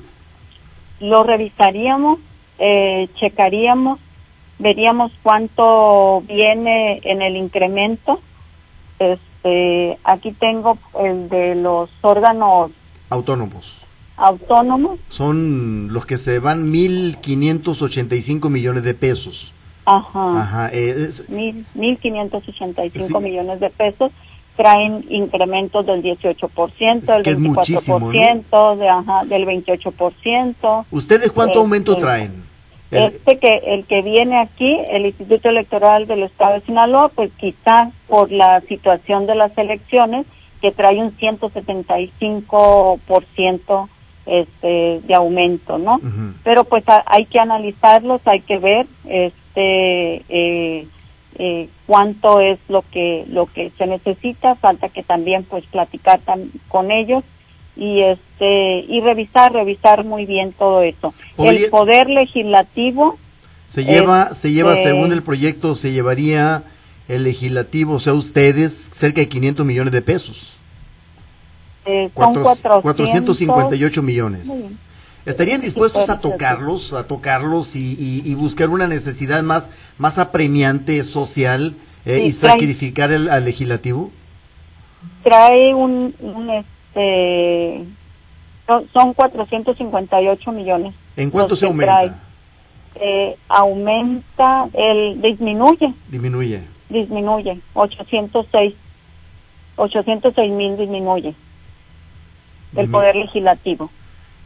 Lo 1.01 1.23
revisaríamos, 1.23 2.19
eh, 2.59 3.09
checaríamos, 3.15 3.99
veríamos 4.59 5.11
cuánto 5.21 6.23
viene 6.27 7.01
en 7.03 7.21
el 7.21 7.35
incremento. 7.35 8.21
Este, 8.99 9.97
aquí 10.03 10.31
tengo 10.31 10.77
el 10.99 11.27
de 11.27 11.55
los 11.55 11.89
órganos 12.01 12.71
Autónomos. 13.11 13.81
Autónomos. 14.15 14.99
Son 15.09 15.91
los 15.91 16.05
que 16.05 16.17
se 16.17 16.39
van 16.39 16.71
1.585 16.71 18.49
millones 18.49 18.83
de 18.83 18.93
pesos. 18.93 19.53
Ajá. 19.83 20.41
Ajá. 20.41 20.69
Eh, 20.71 21.09
1.585 21.27 23.21
millones 23.21 23.59
de 23.59 23.69
pesos 23.69 24.13
traen 24.61 25.03
incrementos 25.09 25.85
del 25.87 26.03
18%, 26.03 27.23
del 27.23 27.25
24%, 27.25 28.77
de, 28.77 28.89
ajá, 28.89 29.25
del 29.25 29.47
28%. 29.47 30.85
¿Ustedes 30.91 31.31
cuánto 31.31 31.61
aumento 31.61 31.97
traen? 31.97 32.43
Este 32.91 33.39
que 33.39 33.55
el 33.65 33.85
que 33.85 34.03
viene 34.03 34.37
aquí, 34.37 34.77
el 34.89 35.07
Instituto 35.07 35.49
Electoral 35.49 36.05
del 36.05 36.21
Estado 36.23 36.53
de 36.55 36.61
Sinaloa, 36.61 37.09
pues 37.09 37.31
quizás 37.37 37.91
por 38.07 38.31
la 38.31 38.61
situación 38.61 39.25
de 39.25 39.33
las 39.33 39.57
elecciones, 39.57 40.27
que 40.61 40.71
trae 40.71 40.99
un 40.99 41.17
175% 41.17 43.89
este, 44.27 45.01
de 45.03 45.15
aumento, 45.15 45.79
¿no? 45.79 45.99
Pero 46.43 46.65
pues 46.65 46.83
hay 47.07 47.25
que 47.25 47.39
analizarlos, 47.39 48.21
hay 48.25 48.41
que 48.41 48.59
ver 48.59 48.85
este 49.05 50.21
eh, 50.29 50.85
eh, 51.35 51.69
cuánto 51.87 52.39
es 52.41 52.59
lo 52.67 52.83
que 52.91 53.25
lo 53.29 53.45
que 53.45 53.71
se 53.77 53.87
necesita, 53.87 54.55
falta 54.55 54.89
que 54.89 55.03
también 55.03 55.43
pues 55.43 55.65
platicar 55.65 56.19
con 56.67 56.91
ellos 56.91 57.23
y 57.75 58.01
este 58.01 58.85
y 58.87 59.01
revisar 59.01 59.53
revisar 59.53 60.03
muy 60.03 60.25
bien 60.25 60.53
todo 60.53 60.81
eso. 60.81 61.13
el 61.37 61.69
poder 61.69 62.09
legislativo 62.09 63.17
se 63.65 63.85
lleva 63.85 64.33
se 64.33 64.51
lleva 64.51 64.75
según 64.75 65.11
el 65.11 65.23
proyecto 65.23 65.75
se 65.75 65.91
llevaría 65.91 66.63
el 67.11 67.23
legislativo, 67.23 67.95
o 67.95 67.99
sea, 67.99 68.13
ustedes, 68.13 68.89
cerca 68.93 69.21
de 69.21 69.27
500 69.27 69.65
millones 69.65 69.91
de 69.91 70.01
pesos. 70.01 70.53
Eh, 71.85 72.09
son 72.15 72.35
458 72.81 74.01
millones. 74.01 74.47
¿Estarían 75.25 75.61
dispuestos 75.61 76.09
a 76.09 76.19
tocarlos, 76.19 76.93
a 76.93 77.07
tocarlos 77.07 77.75
y, 77.75 78.35
buscar 78.35 78.69
una 78.69 78.87
necesidad 78.87 79.43
más, 79.43 79.71
más 79.97 80.17
apremiante 80.17 81.03
social 81.03 81.75
eh, 82.05 82.23
y 82.25 82.31
sacrificar 82.31 83.11
el, 83.11 83.29
al 83.29 83.45
legislativo? 83.45 84.11
Trae 85.23 85.73
un, 85.73 86.15
un 86.19 86.49
este, 86.49 87.83
son 88.93 89.13
458 89.13 90.51
millones. 90.51 90.93
¿En 91.15 91.29
cuánto 91.29 91.55
se 91.55 91.65
aumenta? 91.67 92.19
Eh, 92.95 93.37
aumenta, 93.47 94.67
el 94.73 95.21
disminuye. 95.21 95.93
Disminuye 96.09 96.61
disminuye, 96.91 97.59
806, 97.73 98.73
806 99.75 100.51
mil 100.51 100.77
disminuye 100.77 101.33
el 102.75 102.89
poder 102.89 103.15
legislativo. 103.15 103.89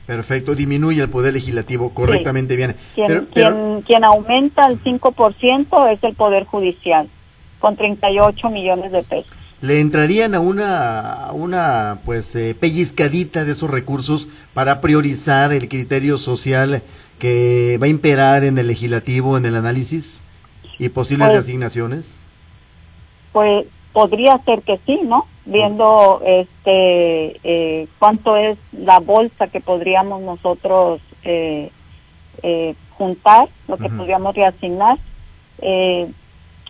Perfecto, 0.05 0.53
disminuye 0.53 1.01
el 1.01 1.09
poder 1.09 1.33
legislativo, 1.33 1.89
correctamente 1.89 2.55
bien. 2.55 2.75
Quien, 2.93 3.81
quien, 3.81 4.03
aumenta 4.03 4.67
el 4.67 4.81
5% 4.83 5.93
es 5.93 6.03
el 6.03 6.13
poder 6.13 6.45
judicial, 6.45 7.07
con 7.59 7.75
38 7.75 8.49
millones 8.49 8.91
de 8.91 9.03
pesos. 9.03 9.31
¿Le 9.61 9.79
entrarían 9.79 10.35
a 10.35 10.41
una, 10.41 11.29
una 11.33 11.99
pues 12.05 12.35
eh, 12.35 12.55
pellizcadita 12.59 13.45
de 13.45 13.53
esos 13.53 13.69
recursos 13.71 14.29
para 14.53 14.79
priorizar 14.79 15.53
el 15.53 15.67
criterio 15.67 16.17
social 16.17 16.83
que 17.17 17.79
va 17.81 17.85
a 17.85 17.89
imperar 17.89 18.43
en 18.43 18.57
el 18.57 18.67
legislativo, 18.67 19.37
en 19.37 19.45
el 19.45 19.55
análisis 19.55 20.21
y 20.77 20.89
posibles 20.89 21.29
pues, 21.29 21.39
asignaciones? 21.39 22.13
pues 23.35 23.65
podría 23.91 24.37
ser 24.45 24.61
que 24.61 24.79
sí, 24.85 24.97
¿no? 25.03 25.27
Viendo 25.45 26.21
este 26.25 27.39
eh, 27.43 27.87
cuánto 27.99 28.35
es 28.35 28.57
la 28.71 28.99
bolsa 28.99 29.47
que 29.47 29.61
podríamos 29.61 30.21
nosotros 30.21 31.01
eh, 31.23 31.69
eh, 32.41 32.75
juntar, 32.97 33.49
lo 33.67 33.77
que 33.77 33.89
podríamos 33.89 34.35
reasignar. 34.35 34.97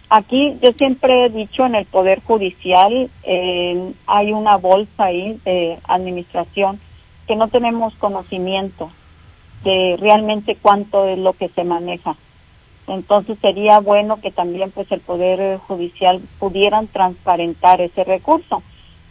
aquí 0.09 0.57
yo 0.61 0.71
siempre 0.73 1.25
he 1.25 1.29
dicho 1.29 1.65
en 1.65 1.75
el 1.75 1.85
Poder 1.85 2.21
Judicial 2.21 3.09
hay 4.07 4.33
una 4.33 4.57
bolsa 4.57 5.05
ahí 5.05 5.39
de 5.45 5.77
administración 5.87 6.79
que 7.27 7.35
no 7.35 7.47
tenemos 7.47 7.95
conocimiento 7.95 8.91
de 9.63 9.97
realmente 9.99 10.57
cuánto 10.61 11.07
es 11.07 11.17
lo 11.17 11.33
que 11.33 11.49
se 11.49 11.63
maneja. 11.63 12.15
Entonces 12.87 13.37
sería 13.41 13.79
bueno 13.79 14.21
que 14.21 14.31
también 14.31 14.71
pues 14.71 14.91
el 14.91 14.99
Poder 14.99 15.57
Judicial 15.59 16.21
pudieran 16.39 16.87
transparentar 16.87 17.81
ese 17.81 18.03
recurso. 18.03 18.61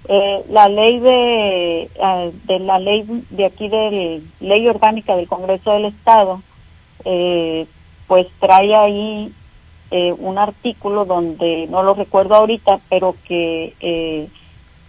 Eh, 0.07 0.45
la 0.51 0.69
ley 0.69 1.01
de, 1.01 1.91
eh, 1.95 2.33
de 2.45 2.59
la 2.59 2.79
ley 2.79 3.07
de 3.31 3.47
aquí 3.47 3.69
de 3.69 4.21
ley 4.41 4.69
orgánica 4.69 5.17
del 5.17 5.27
Congreso 5.27 5.73
del 5.73 5.87
Estado 5.87 6.43
eh, 7.07 7.67
pues 8.07 8.27
trae 8.39 8.75
ahí 8.75 9.33
un 10.19 10.39
artículo 10.39 11.05
donde 11.05 11.69
no 11.71 11.85
lo 11.85 11.95
recuerdo 11.95 12.35
ahorita 12.35 12.81
pero 12.89 13.15
que 13.29 14.29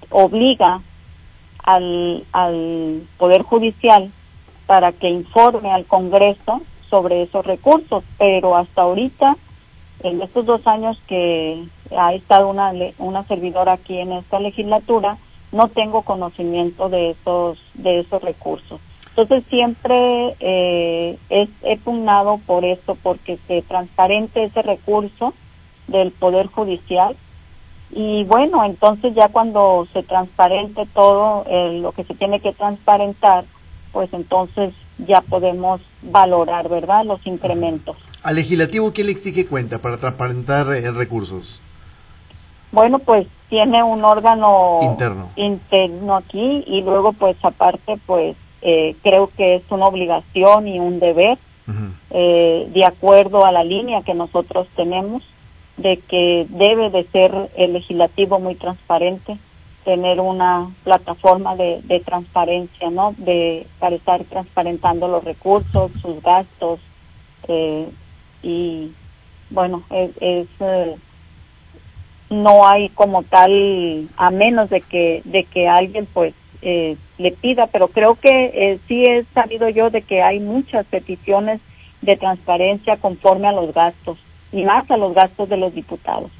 obliga 0.10 0.82
al, 1.64 2.24
al 2.32 3.04
Poder 3.20 3.44
Judicial 3.44 4.12
para 4.66 4.94
que 4.94 5.10
informe 5.10 5.72
al 5.72 5.86
Congreso 5.86 6.62
sobre 6.96 7.24
esos 7.24 7.46
recursos, 7.46 8.06
pero 8.18 8.56
hasta 8.56 8.84
ahorita, 8.84 9.36
en 10.02 10.22
estos 10.22 10.46
dos 10.46 10.66
años 10.66 10.98
que 11.08 11.62
ha 11.98 12.14
estado 12.14 12.48
una, 12.48 12.72
una 13.00 13.26
servidora 13.26 13.74
aquí 13.74 13.98
en 13.98 14.14
esta 14.14 14.40
legislatura, 14.40 15.18
no 15.52 15.68
tengo 15.68 16.04
conocimiento 16.04 16.88
de 16.88 17.10
esos 17.10 17.60
de 17.74 18.00
esos 18.00 18.22
recursos. 18.22 18.80
Entonces 19.10 19.44
siempre 19.50 20.38
eh, 20.40 21.18
es, 21.30 21.50
he 21.64 21.76
pugnado 21.78 22.40
por 22.46 22.64
eso, 22.64 22.98
porque 23.04 23.38
se 23.46 23.62
transparente 23.62 24.46
ese 24.46 24.62
recurso 24.62 25.34
del 25.88 26.12
Poder 26.12 26.48
Judicial. 26.48 27.18
Y 27.92 28.24
bueno, 28.24 28.64
entonces 28.64 29.14
ya 29.16 29.28
cuando 29.28 29.86
se 29.92 30.02
transparente 30.02 30.86
todo 30.94 31.44
eh, 31.50 31.78
lo 31.82 31.92
que 31.92 32.06
se 32.06 32.14
tiene 32.14 32.40
que 32.40 32.54
transparentar, 32.54 33.44
pues 33.92 34.14
entonces 34.14 34.74
ya 34.98 35.22
podemos 35.22 35.82
valorar, 36.02 36.70
¿verdad?, 36.70 37.06
los 37.06 37.26
incrementos. 37.26 37.98
¿Al 38.24 38.36
legislativo 38.36 38.92
qué 38.92 39.04
le 39.04 39.12
exige 39.12 39.46
cuenta 39.46 39.80
para 39.80 39.98
transparentar 39.98 40.72
eh, 40.74 40.90
recursos? 40.92 41.62
Bueno, 42.72 43.00
pues 43.00 43.28
tiene 43.50 43.84
un 43.84 44.04
órgano 44.04 44.80
interno. 44.82 45.30
interno 45.36 46.16
aquí 46.16 46.64
y 46.66 46.82
luego 46.82 47.14
pues 47.14 47.38
aparte 47.44 47.98
pues 48.06 48.36
eh, 48.62 48.96
creo 49.04 49.30
que 49.38 49.56
es 49.56 49.64
una 49.70 49.86
obligación 49.86 50.68
y 50.68 50.80
un 50.80 51.00
deber 51.00 51.38
eh, 52.12 52.70
de 52.72 52.86
acuerdo 52.86 53.46
a 53.46 53.52
la 53.52 53.64
línea 53.64 54.04
que 54.04 54.14
nosotros 54.14 54.68
tenemos 54.76 55.24
de 55.78 55.98
que 55.98 56.46
debe 56.50 56.90
de 56.90 57.04
ser 57.06 57.50
el 57.56 57.74
legislativo 57.74 58.40
muy 58.40 58.56
transparente 58.56 59.38
tener 59.86 60.20
una 60.20 60.70
plataforma 60.84 61.56
de, 61.56 62.02
transparencia 62.04 62.90
no 62.90 63.14
de 63.18 63.66
para 63.80 63.96
estar 63.96 64.24
transparentando 64.26 65.08
los 65.08 65.24
recursos 65.24 65.92
sus 66.02 66.22
gastos 66.22 66.80
eh, 67.48 67.88
y 68.42 68.92
bueno 69.52 69.84
es, 69.92 70.12
es 70.20 70.48
no 72.30 72.68
hay 72.68 72.90
como 72.90 73.24
tal 73.24 74.10
a 74.18 74.32
menos 74.32 74.70
de 74.72 74.82
que 74.82 75.22
de 75.24 75.44
que 75.44 75.70
alguien 75.70 76.08
pues 76.12 76.34
eh, 76.64 76.98
le 77.20 77.32
pida 77.32 77.68
pero 77.68 77.88
creo 77.88 78.16
que 78.16 78.52
eh, 78.54 78.80
sí 78.88 79.06
he 79.06 79.24
sabido 79.36 79.70
yo 79.70 79.92
de 79.92 80.02
que 80.02 80.24
hay 80.24 80.40
muchas 80.40 80.86
peticiones 80.88 81.62
de 82.02 82.18
transparencia 82.18 82.98
conforme 82.98 83.48
a 83.48 83.52
los 83.52 83.72
gastos 83.72 84.18
y 84.52 84.64
más 84.64 84.90
a 84.90 84.98
los 84.98 85.14
gastos 85.14 85.48
de 85.48 85.58
los 85.58 85.76
diputados 85.76 86.32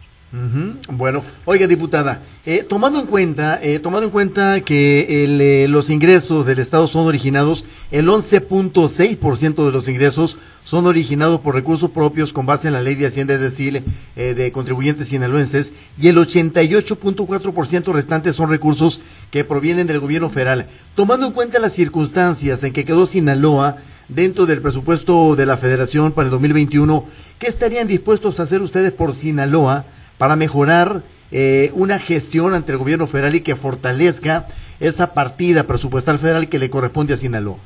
bueno, 0.92 1.24
oiga 1.46 1.66
diputada, 1.68 2.22
eh, 2.46 2.66
tomando 2.68 3.00
en 3.00 3.06
cuenta, 3.06 3.60
eh, 3.62 3.80
tomando 3.80 4.08
en 4.08 4.12
cuenta 4.12 4.60
que 4.62 5.24
eh, 5.24 5.68
los 5.68 5.90
ingresos 5.90 6.46
del 6.46 6.60
Estado 6.60 6.88
son 6.88 7.08
originados, 7.08 7.66
el 7.92 8.08
11.6% 8.08 9.66
de 9.66 9.72
los 9.72 9.88
ingresos 9.88 10.38
son 10.64 10.88
originados 10.88 11.40
por 11.40 11.56
recursos 11.56 11.92
propios 11.92 12.34
con 12.34 12.46
base 12.46 12.68
en 12.68 12.74
la 12.74 12.82
ley 12.82 12.96
de 12.96 13.08
Hacienda, 13.08 13.36
es 13.36 13.40
decir, 13.40 13.84
de 14.16 14.52
contribuyentes 14.52 15.08
sinaloenses, 15.08 15.72
y 16.00 16.08
el 16.08 16.18
88.4% 16.18 17.94
restante 17.94 18.34
son 18.34 18.50
recursos 18.50 19.02
que 19.32 19.44
provienen 19.44 19.88
del 19.88 20.00
gobierno 20.00 20.30
federal. 20.30 20.68
Tomando 20.96 21.28
en 21.28 21.34
cuenta 21.34 21.60
las 21.60 21.74
circunstancias 21.74 22.64
en 22.64 22.74
que 22.74 22.84
quedó 22.84 23.06
Sinaloa 23.06 23.78
dentro 24.10 24.46
del 24.46 24.62
presupuesto 24.62 25.36
de 25.36 25.46
la 25.46 25.58
Federación 25.58 26.12
para 26.12 26.26
el 26.26 26.32
2021, 26.32 27.06
¿qué 27.38 27.48
estarían 27.48 27.88
dispuestos 27.88 28.40
a 28.40 28.44
hacer 28.44 28.62
ustedes 28.62 28.92
por 28.92 29.14
Sinaloa? 29.14 29.86
Para 30.18 30.36
mejorar 30.36 31.02
eh, 31.32 31.72
una 31.74 32.00
gestión 32.00 32.54
ante 32.54 32.72
el 32.72 32.78
gobierno 32.78 33.08
federal 33.08 33.36
y 33.36 33.42
que 33.42 33.56
fortalezca 33.56 34.48
esa 34.80 35.14
partida 35.14 35.64
presupuestal 35.64 36.20
federal 36.20 36.50
que 36.50 36.60
le 36.60 36.70
corresponde 36.70 37.14
a 37.14 37.18
Sinaloa? 37.18 37.58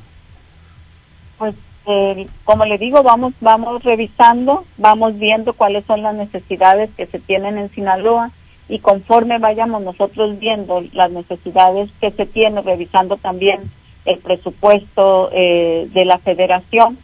Pues 1.38 1.54
eh, 1.86 2.26
como 2.44 2.64
le 2.64 2.78
digo, 2.78 3.02
vamos 3.02 3.32
vamos 3.40 3.82
revisando, 3.82 4.64
vamos 4.76 5.18
viendo 5.18 5.52
cuáles 5.54 5.84
son 5.86 6.02
las 6.02 6.14
necesidades 6.14 6.90
que 6.96 7.06
se 7.06 7.18
tienen 7.18 7.58
en 7.58 7.70
Sinaloa 7.70 8.30
y 8.68 8.78
conforme 8.78 9.38
vayamos 9.38 9.82
nosotros 9.82 10.38
viendo 10.38 10.82
las 10.92 11.10
necesidades 11.10 11.90
que 12.00 12.12
se 12.12 12.26
tienen, 12.26 12.64
revisando 12.64 13.16
también 13.16 13.60
el 14.04 14.18
presupuesto 14.18 15.30
eh, 15.32 15.88
de 15.92 16.04
la 16.04 16.18
federación, 16.18 16.96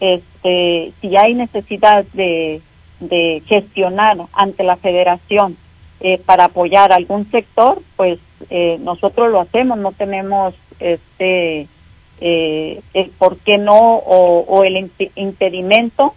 este, 0.00 0.92
si 1.00 1.16
hay 1.16 1.34
necesidad 1.34 2.04
de 2.12 2.60
de 3.08 3.42
gestionar 3.46 4.16
ante 4.32 4.64
la 4.64 4.76
federación 4.76 5.56
eh, 6.00 6.18
para 6.18 6.46
apoyar 6.46 6.92
algún 6.92 7.30
sector, 7.30 7.80
pues 7.96 8.18
eh, 8.50 8.78
nosotros 8.80 9.30
lo 9.30 9.40
hacemos, 9.40 9.78
no 9.78 9.92
tenemos 9.92 10.54
este 10.80 11.66
eh, 12.20 12.80
el 12.92 13.10
por 13.10 13.38
qué 13.38 13.58
no 13.58 13.78
o, 13.78 14.64
el 14.64 14.90
impedimento 15.14 16.14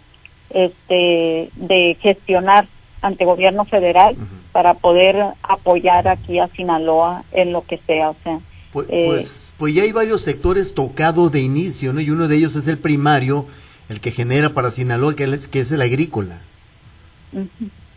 este 0.50 1.50
de 1.54 1.96
gestionar 2.00 2.66
ante 3.00 3.24
gobierno 3.24 3.64
federal 3.64 4.16
para 4.52 4.74
poder 4.74 5.16
apoyar 5.42 6.08
aquí 6.08 6.38
a 6.38 6.48
Sinaloa 6.48 7.24
en 7.32 7.52
lo 7.52 7.62
que 7.62 7.78
sea, 7.78 8.10
o 8.10 8.16
sea. 8.22 8.40
Pues, 8.72 8.86
pues, 8.88 9.54
pues, 9.56 9.74
ya 9.74 9.84
hay 9.84 9.92
varios 9.92 10.20
sectores 10.20 10.74
tocados 10.74 11.32
de 11.32 11.40
inicio, 11.40 11.92
¿no? 11.92 12.00
Y 12.00 12.10
uno 12.10 12.28
de 12.28 12.36
ellos 12.36 12.54
es 12.56 12.68
el 12.68 12.78
primario, 12.78 13.46
el 13.88 14.00
que 14.00 14.10
genera 14.10 14.50
para 14.50 14.70
Sinaloa, 14.70 15.16
que 15.16 15.24
es, 15.24 15.48
que 15.48 15.60
es 15.60 15.72
el 15.72 15.80
agrícola. 15.80 16.40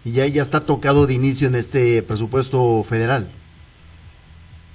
Y 0.04 0.12
ya, 0.14 0.26
ya 0.28 0.42
está 0.42 0.66
tocado 0.66 1.08
de 1.08 1.14
inicio 1.14 1.48
en 1.48 1.56
este 1.56 2.02
presupuesto 2.04 2.84
federal. 2.84 3.30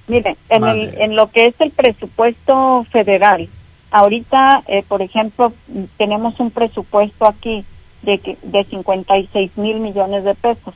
Mire, 0.08 0.36
en, 0.48 0.64
el, 0.64 0.94
en 1.00 1.16
lo 1.16 1.30
que 1.30 1.46
es 1.46 1.54
el 1.60 1.72
presupuesto 1.72 2.86
federal, 2.92 3.48
ahorita, 3.90 4.62
eh, 4.68 4.84
por 4.86 5.02
ejemplo, 5.02 5.52
tenemos 5.96 6.38
un 6.38 6.50
presupuesto 6.50 7.26
aquí 7.26 7.64
de, 8.02 8.38
de 8.42 8.64
56 8.64 9.56
mil 9.56 9.80
millones 9.80 10.22
de 10.22 10.34
pesos. 10.34 10.74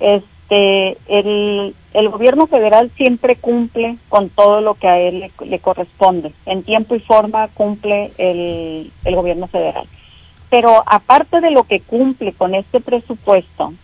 Este, 0.00 0.96
el, 1.06 1.74
el 1.94 2.08
gobierno 2.08 2.48
federal 2.48 2.90
siempre 2.96 3.36
cumple 3.36 3.98
con 4.08 4.30
todo 4.30 4.60
lo 4.62 4.74
que 4.74 4.88
a 4.88 4.98
él 4.98 5.20
le, 5.20 5.46
le 5.46 5.58
corresponde. 5.60 6.32
En 6.44 6.64
tiempo 6.64 6.96
y 6.96 7.00
forma 7.00 7.46
cumple 7.48 8.10
el, 8.18 8.90
el 9.04 9.14
gobierno 9.14 9.46
federal. 9.46 9.86
Pero 10.50 10.82
aparte 10.86 11.40
de 11.40 11.50
lo 11.50 11.64
que 11.64 11.80
cumple 11.80 12.32
con 12.32 12.54
este 12.54 12.80
presupuesto, 12.80 13.74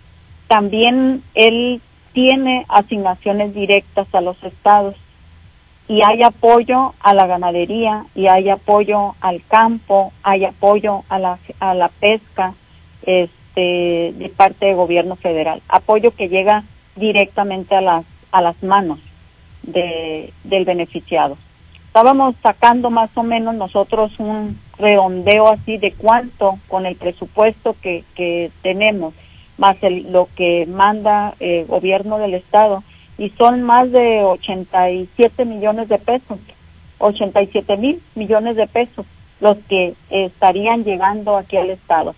también 0.48 1.22
él 1.34 1.80
tiene 2.12 2.64
asignaciones 2.68 3.54
directas 3.54 4.06
a 4.14 4.20
los 4.20 4.42
estados. 4.42 4.94
Y 5.86 6.00
hay 6.02 6.22
apoyo 6.22 6.94
a 7.00 7.12
la 7.12 7.26
ganadería 7.26 8.06
y 8.14 8.28
hay 8.28 8.48
apoyo 8.48 9.14
al 9.20 9.42
campo, 9.46 10.12
hay 10.22 10.46
apoyo 10.46 11.02
a 11.10 11.18
la, 11.18 11.38
a 11.60 11.74
la 11.74 11.88
pesca 11.88 12.54
este, 13.02 14.14
de 14.16 14.32
parte 14.34 14.66
del 14.66 14.76
gobierno 14.76 15.16
federal, 15.16 15.60
apoyo 15.68 16.12
que 16.12 16.30
llega 16.30 16.64
directamente 16.96 17.74
a 17.74 17.82
las, 17.82 18.04
a 18.32 18.40
las 18.40 18.62
manos 18.62 18.98
de, 19.62 20.32
del 20.44 20.64
beneficiado. 20.64 21.36
Estábamos 21.86 22.34
sacando 22.42 22.90
más 22.90 23.10
o 23.14 23.22
menos 23.22 23.54
nosotros 23.54 24.12
un 24.18 24.58
redondeo 24.78 25.48
así 25.48 25.78
de 25.78 25.92
cuánto 25.92 26.58
con 26.68 26.86
el 26.86 26.96
presupuesto 26.96 27.76
que, 27.80 28.04
que 28.14 28.50
tenemos, 28.62 29.14
más 29.58 29.76
el, 29.82 30.10
lo 30.12 30.28
que 30.34 30.66
manda 30.66 31.34
el 31.40 31.62
eh, 31.62 31.64
gobierno 31.64 32.18
del 32.18 32.34
Estado, 32.34 32.82
y 33.18 33.30
son 33.30 33.62
más 33.62 33.92
de 33.92 34.22
87 34.24 35.44
millones 35.44 35.88
de 35.88 35.98
pesos, 35.98 36.38
87 36.98 37.76
mil 37.76 38.02
millones 38.14 38.56
de 38.56 38.66
pesos 38.66 39.06
los 39.40 39.58
que 39.68 39.94
estarían 40.10 40.84
llegando 40.84 41.36
aquí 41.36 41.56
al 41.56 41.70
Estado. 41.70 42.14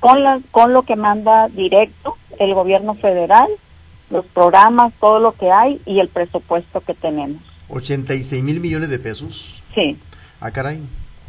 Con, 0.00 0.22
la, 0.22 0.40
con 0.50 0.72
lo 0.72 0.82
que 0.82 0.96
manda 0.96 1.48
directo 1.48 2.16
el 2.38 2.54
gobierno 2.54 2.94
federal, 2.94 3.48
los 4.10 4.24
programas, 4.26 4.92
todo 5.00 5.18
lo 5.18 5.32
que 5.32 5.50
hay 5.50 5.80
y 5.86 5.98
el 5.98 6.08
presupuesto 6.08 6.80
que 6.80 6.94
tenemos. 6.94 7.42
86 7.68 8.42
mil 8.42 8.60
millones 8.60 8.90
de 8.90 8.98
pesos. 8.98 9.62
Sí. 9.74 9.96
Ah, 10.40 10.50
caray. 10.50 10.80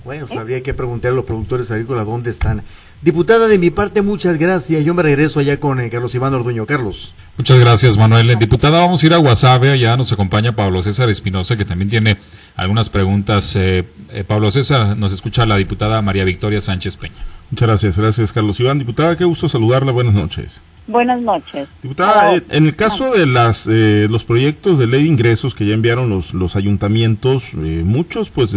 Bueno, 0.03 0.27
habría 0.37 0.63
que 0.63 0.73
preguntar 0.73 1.11
a 1.11 1.15
los 1.15 1.25
productores 1.25 1.69
agrícolas 1.71 2.05
dónde 2.05 2.31
están. 2.31 2.63
Diputada, 3.01 3.47
de 3.47 3.57
mi 3.57 3.69
parte, 3.69 4.01
muchas 4.01 4.37
gracias. 4.37 4.83
Yo 4.83 4.93
me 4.93 5.03
regreso 5.03 5.39
allá 5.39 5.57
con 5.59 5.79
eh, 5.79 5.89
Carlos 5.89 6.13
Iván 6.15 6.33
Orduño. 6.33 6.65
Carlos. 6.65 7.13
Muchas 7.37 7.57
gracias, 7.59 7.97
Manuel. 7.97 8.37
Diputada, 8.37 8.79
vamos 8.79 9.01
a 9.01 9.05
ir 9.05 9.13
a 9.13 9.17
Guasave. 9.17 9.71
Allá 9.71 9.95
nos 9.95 10.11
acompaña 10.11 10.55
Pablo 10.55 10.81
César 10.81 11.09
Espinosa, 11.09 11.55
que 11.55 11.63
también 11.63 11.89
tiene 11.89 12.17
algunas 12.57 12.89
preguntas. 12.89 13.55
Eh, 13.55 13.85
eh, 14.09 14.23
Pablo 14.25 14.51
César, 14.51 14.97
nos 14.97 15.13
escucha 15.13 15.45
la 15.45 15.55
diputada 15.55 16.01
María 16.01 16.25
Victoria 16.25 16.59
Sánchez 16.59 16.97
Peña. 16.97 17.15
Muchas 17.51 17.67
gracias, 17.67 17.97
gracias, 17.97 18.33
Carlos 18.33 18.59
Iván. 18.59 18.79
Diputada, 18.79 19.15
qué 19.15 19.23
gusto 19.23 19.47
saludarla. 19.47 19.93
Buenas 19.93 20.13
noches. 20.13 20.61
Buenas 20.89 21.21
noches. 21.21 21.67
Diputada, 21.83 22.35
eh, 22.35 22.41
en 22.49 22.65
el 22.65 22.75
caso 22.75 23.11
de 23.11 23.27
las 23.27 23.67
eh, 23.67 24.07
los 24.09 24.23
proyectos 24.23 24.79
de 24.79 24.87
ley 24.87 25.03
de 25.03 25.07
ingresos 25.07 25.53
que 25.53 25.67
ya 25.67 25.75
enviaron 25.75 26.09
los 26.09 26.33
los 26.33 26.55
ayuntamientos, 26.55 27.53
eh, 27.53 27.83
muchos 27.85 28.31
pues 28.31 28.55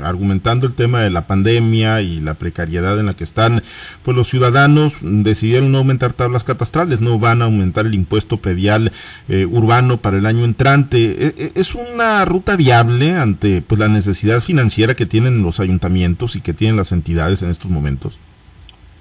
argumentando 0.00 0.68
el 0.68 0.74
tema 0.74 1.02
de 1.02 1.10
la 1.10 1.26
pandemia 1.26 2.02
y 2.02 2.20
la 2.20 2.34
precariedad 2.34 3.00
en 3.00 3.06
la 3.06 3.14
que 3.14 3.24
están, 3.24 3.64
pues 4.04 4.16
los 4.16 4.28
ciudadanos 4.28 4.98
decidieron 5.02 5.72
no 5.72 5.78
aumentar 5.78 6.12
tablas 6.12 6.44
catastrales, 6.44 7.00
no 7.00 7.18
van 7.18 7.42
a 7.42 7.46
aumentar 7.46 7.84
el 7.84 7.94
impuesto 7.94 8.36
predial 8.36 8.92
urbano 9.28 9.96
para 9.96 10.18
el 10.18 10.26
año 10.26 10.44
entrante. 10.44 11.52
¿Es 11.56 11.74
una 11.74 12.24
ruta 12.26 12.54
viable 12.54 13.16
ante 13.16 13.60
pues 13.60 13.80
la 13.80 13.88
necesidad 13.88 14.40
financiera 14.40 14.94
que 14.94 15.06
tienen 15.06 15.42
los 15.42 15.58
ayuntamientos 15.58 16.36
y 16.36 16.42
que 16.42 16.54
tienen 16.54 16.76
las 16.76 16.92
entidades 16.92 17.42
en 17.42 17.50
estos 17.50 17.72
momentos? 17.72 18.20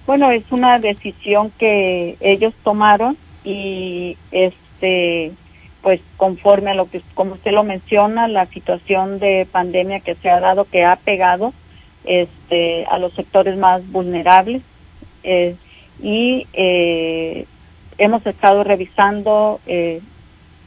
Bueno, 0.10 0.32
es 0.32 0.52
una 0.52 0.80
decisión 0.80 1.52
que 1.60 2.18
ellos 2.20 2.56
tomaron 2.64 3.16
y 3.44 4.18
este 4.32 5.34
pues 5.84 6.02
conforme 6.18 6.72
a 6.72 6.74
lo 6.74 6.90
que, 6.90 7.04
como 7.14 7.34
usted 7.34 7.52
lo 7.52 7.64
menciona, 7.64 8.28
la 8.28 8.48
situación 8.48 9.20
de 9.20 9.48
pandemia 9.52 10.00
que 10.00 10.16
se 10.16 10.32
ha 10.32 10.40
dado, 10.40 10.66
que 10.66 10.84
ha 10.84 10.96
pegado 10.96 11.54
este, 12.06 12.88
a 12.88 12.98
los 12.98 13.14
sectores 13.14 13.56
más 13.56 13.88
vulnerables. 13.92 14.64
Eh, 15.22 15.56
y 16.02 16.48
eh, 16.54 17.46
hemos 18.00 18.26
estado 18.26 18.64
revisando 18.64 19.60
eh, 19.68 20.02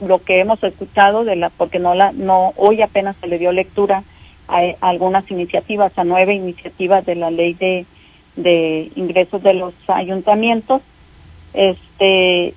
lo 0.00 0.22
que 0.22 0.38
hemos 0.38 0.62
escuchado 0.62 1.24
de 1.24 1.34
la, 1.34 1.50
porque 1.50 1.80
no 1.80 1.96
la, 1.96 2.12
no, 2.12 2.52
hoy 2.56 2.80
apenas 2.80 3.16
se 3.20 3.26
le 3.26 3.40
dio 3.40 3.50
lectura 3.50 4.04
a, 4.46 4.60
a 4.80 4.88
algunas 4.88 5.28
iniciativas, 5.32 5.98
a 5.98 6.04
nueve 6.04 6.32
iniciativas 6.32 7.04
de 7.04 7.16
la 7.16 7.32
ley 7.32 7.54
de, 7.54 7.86
de 8.36 8.90
ingresos 8.94 9.42
de 9.42 9.54
los 9.54 9.74
ayuntamientos, 9.88 10.82
este, 11.54 12.54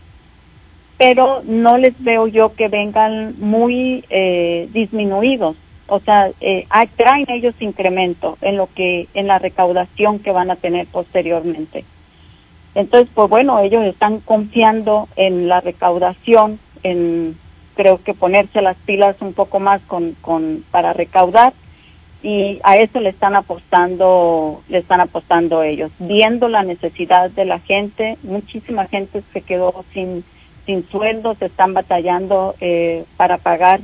pero 0.97 1.41
no 1.43 1.77
les 1.77 2.01
veo 2.03 2.27
yo 2.27 2.53
que 2.53 2.67
vengan 2.67 3.35
muy 3.39 4.05
eh, 4.09 4.69
disminuidos. 4.71 5.55
O 5.88 5.99
sea, 5.99 6.31
eh, 6.41 6.65
traen 6.95 7.25
ellos 7.29 7.53
incremento 7.59 8.38
en 8.41 8.57
lo 8.57 8.67
que, 8.73 9.07
en 9.13 9.27
la 9.27 9.38
recaudación 9.38 10.19
que 10.19 10.31
van 10.31 10.49
a 10.49 10.55
tener 10.55 10.88
posteriormente. 10.88 11.85
Entonces, 12.73 13.09
pues 13.13 13.29
bueno, 13.29 13.59
ellos 13.59 13.83
están 13.85 14.19
confiando 14.19 15.07
en 15.15 15.47
la 15.47 15.61
recaudación, 15.61 16.59
en 16.83 17.38
creo 17.75 18.01
que 18.01 18.13
ponerse 18.13 18.61
las 18.61 18.77
pilas 18.77 19.17
un 19.19 19.33
poco 19.33 19.59
más 19.59 19.81
con, 19.81 20.13
con 20.21 20.63
para 20.71 20.93
recaudar 20.93 21.53
y 22.25 22.59
a 22.63 22.75
eso 22.77 22.99
le 23.01 23.09
están 23.09 23.35
apostando, 23.35 24.63
le 24.67 24.79
están 24.79 24.99
apostando 24.99 25.61
ellos, 25.61 25.91
viendo 25.99 26.47
la 26.47 26.63
necesidad 26.63 27.29
de 27.29 27.45
la 27.45 27.59
gente, 27.59 28.17
muchísima 28.23 28.88
gente 28.88 29.21
se 29.31 29.41
quedó 29.41 29.85
sin 29.93 30.23
sin 30.65 30.89
sueldos, 30.89 31.39
están 31.43 31.75
batallando 31.75 32.55
eh, 32.59 33.05
para 33.17 33.38
pagar 33.38 33.81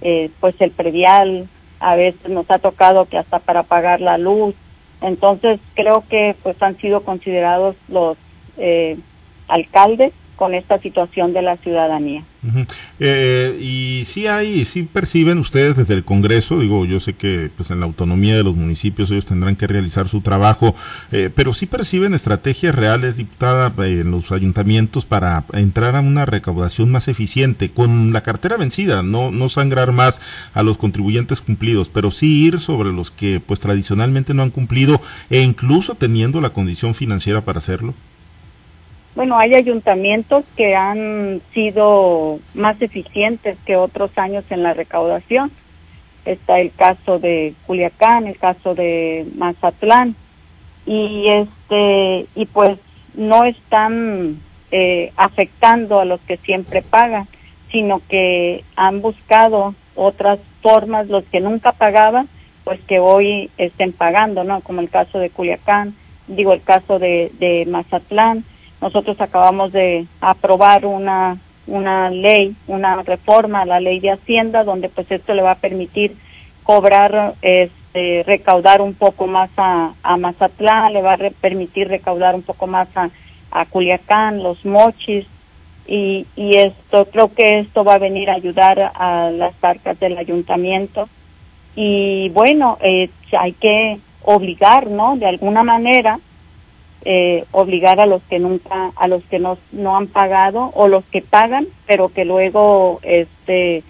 eh, 0.00 0.28
pues 0.40 0.60
el 0.60 0.72
predial, 0.72 1.46
a 1.78 1.94
veces 1.94 2.28
nos 2.28 2.50
ha 2.50 2.58
tocado 2.58 3.04
que 3.04 3.16
hasta 3.16 3.38
para 3.38 3.62
pagar 3.62 4.00
la 4.00 4.18
luz, 4.18 4.56
entonces 5.00 5.60
creo 5.74 6.02
que 6.08 6.34
pues 6.42 6.60
han 6.62 6.76
sido 6.78 7.02
considerados 7.02 7.76
los 7.86 8.16
eh, 8.56 8.98
alcaldes 9.46 10.12
con 10.36 10.54
esta 10.54 10.78
situación 10.78 11.32
de 11.32 11.42
la 11.42 11.56
ciudadanía. 11.56 12.22
Eh, 13.00 13.58
y 13.60 14.04
sí 14.04 14.26
hay, 14.26 14.64
sí 14.64 14.82
perciben 14.82 15.38
ustedes 15.38 15.76
desde 15.76 15.94
el 15.94 16.04
Congreso, 16.04 16.58
digo, 16.58 16.84
yo 16.84 17.00
sé 17.00 17.14
que 17.14 17.50
pues 17.56 17.70
en 17.70 17.80
la 17.80 17.86
autonomía 17.86 18.36
de 18.36 18.44
los 18.44 18.54
municipios 18.54 19.10
ellos 19.10 19.24
tendrán 19.24 19.56
que 19.56 19.66
realizar 19.66 20.08
su 20.08 20.20
trabajo, 20.20 20.74
eh, 21.10 21.30
pero 21.34 21.54
sí 21.54 21.66
perciben 21.66 22.12
estrategias 22.12 22.74
reales, 22.74 23.16
diputada, 23.16 23.72
eh, 23.84 24.00
en 24.00 24.10
los 24.10 24.30
ayuntamientos 24.30 25.04
para 25.04 25.44
entrar 25.54 25.96
a 25.96 26.00
una 26.00 26.26
recaudación 26.26 26.90
más 26.90 27.08
eficiente, 27.08 27.70
con 27.70 28.12
la 28.12 28.22
cartera 28.22 28.56
vencida, 28.56 29.02
no, 29.02 29.30
no 29.30 29.48
sangrar 29.48 29.92
más 29.92 30.20
a 30.52 30.62
los 30.62 30.76
contribuyentes 30.76 31.40
cumplidos, 31.40 31.88
pero 31.88 32.10
sí 32.10 32.44
ir 32.44 32.60
sobre 32.60 32.92
los 32.92 33.10
que 33.10 33.40
pues 33.40 33.60
tradicionalmente 33.60 34.34
no 34.34 34.42
han 34.42 34.50
cumplido 34.50 35.00
e 35.30 35.40
incluso 35.40 35.94
teniendo 35.94 36.40
la 36.40 36.50
condición 36.50 36.94
financiera 36.94 37.40
para 37.40 37.58
hacerlo. 37.58 37.94
Bueno, 39.14 39.38
hay 39.38 39.54
ayuntamientos 39.54 40.44
que 40.56 40.74
han 40.74 41.40
sido 41.52 42.40
más 42.52 42.82
eficientes 42.82 43.56
que 43.64 43.76
otros 43.76 44.10
años 44.18 44.44
en 44.50 44.64
la 44.64 44.74
recaudación. 44.74 45.52
Está 46.24 46.58
el 46.58 46.72
caso 46.72 47.20
de 47.20 47.54
Culiacán, 47.66 48.26
el 48.26 48.36
caso 48.38 48.74
de 48.74 49.26
Mazatlán 49.36 50.16
y 50.84 51.28
este 51.28 52.26
y 52.34 52.46
pues 52.46 52.78
no 53.14 53.44
están 53.44 54.40
eh, 54.72 55.12
afectando 55.16 56.00
a 56.00 56.04
los 56.04 56.20
que 56.22 56.36
siempre 56.38 56.82
pagan, 56.82 57.28
sino 57.70 58.00
que 58.08 58.64
han 58.74 59.00
buscado 59.00 59.76
otras 59.94 60.40
formas 60.60 61.06
los 61.06 61.22
que 61.24 61.40
nunca 61.40 61.70
pagaban, 61.70 62.28
pues 62.64 62.80
que 62.80 62.98
hoy 62.98 63.48
estén 63.58 63.92
pagando, 63.92 64.42
¿no? 64.42 64.60
Como 64.62 64.80
el 64.80 64.90
caso 64.90 65.20
de 65.20 65.30
Culiacán, 65.30 65.94
digo 66.26 66.52
el 66.52 66.62
caso 66.62 66.98
de, 66.98 67.30
de 67.38 67.64
Mazatlán 67.66 68.44
nosotros 68.84 69.18
acabamos 69.18 69.72
de 69.72 70.06
aprobar 70.20 70.84
una, 70.84 71.38
una 71.66 72.10
ley, 72.10 72.54
una 72.66 73.02
reforma 73.02 73.62
a 73.62 73.64
la 73.64 73.80
ley 73.80 73.98
de 73.98 74.10
Hacienda, 74.10 74.62
donde 74.62 74.90
pues 74.90 75.10
esto 75.10 75.32
le 75.32 75.40
va 75.40 75.52
a 75.52 75.54
permitir 75.54 76.14
cobrar, 76.64 77.32
este, 77.40 78.24
recaudar 78.26 78.82
un 78.82 78.92
poco 78.92 79.26
más 79.26 79.48
a, 79.56 79.94
a 80.02 80.18
Mazatlán, 80.18 80.92
le 80.92 81.00
va 81.00 81.14
a 81.14 81.30
permitir 81.40 81.88
recaudar 81.88 82.34
un 82.34 82.42
poco 82.42 82.66
más 82.66 82.88
a, 82.94 83.08
a 83.52 83.64
Culiacán, 83.64 84.42
los 84.42 84.66
mochis, 84.66 85.26
y, 85.86 86.26
y 86.36 86.56
esto, 86.56 87.06
creo 87.06 87.32
que 87.32 87.60
esto 87.60 87.84
va 87.84 87.94
a 87.94 87.98
venir 87.98 88.28
a 88.28 88.34
ayudar 88.34 88.92
a 88.94 89.30
las 89.30 89.54
arcas 89.64 89.98
del 89.98 90.18
ayuntamiento. 90.18 91.08
Y 91.74 92.28
bueno, 92.34 92.76
eh, 92.82 93.08
hay 93.32 93.52
que 93.52 93.98
obligar, 94.24 94.88
¿no? 94.88 95.16
De 95.16 95.26
alguna 95.26 95.62
manera, 95.62 96.20
eh, 97.04 97.44
obligar 97.52 98.00
a 98.00 98.06
los 98.06 98.22
que 98.22 98.38
nunca, 98.38 98.92
a 98.96 99.08
los 99.08 99.22
que 99.24 99.38
no, 99.38 99.58
no 99.72 99.96
han 99.96 100.06
pagado 100.06 100.70
o 100.74 100.88
los 100.88 101.04
que 101.04 101.20
pagan, 101.22 101.66
pero 101.86 102.08
que 102.08 102.24
luego, 102.24 103.00
este, 103.02 103.82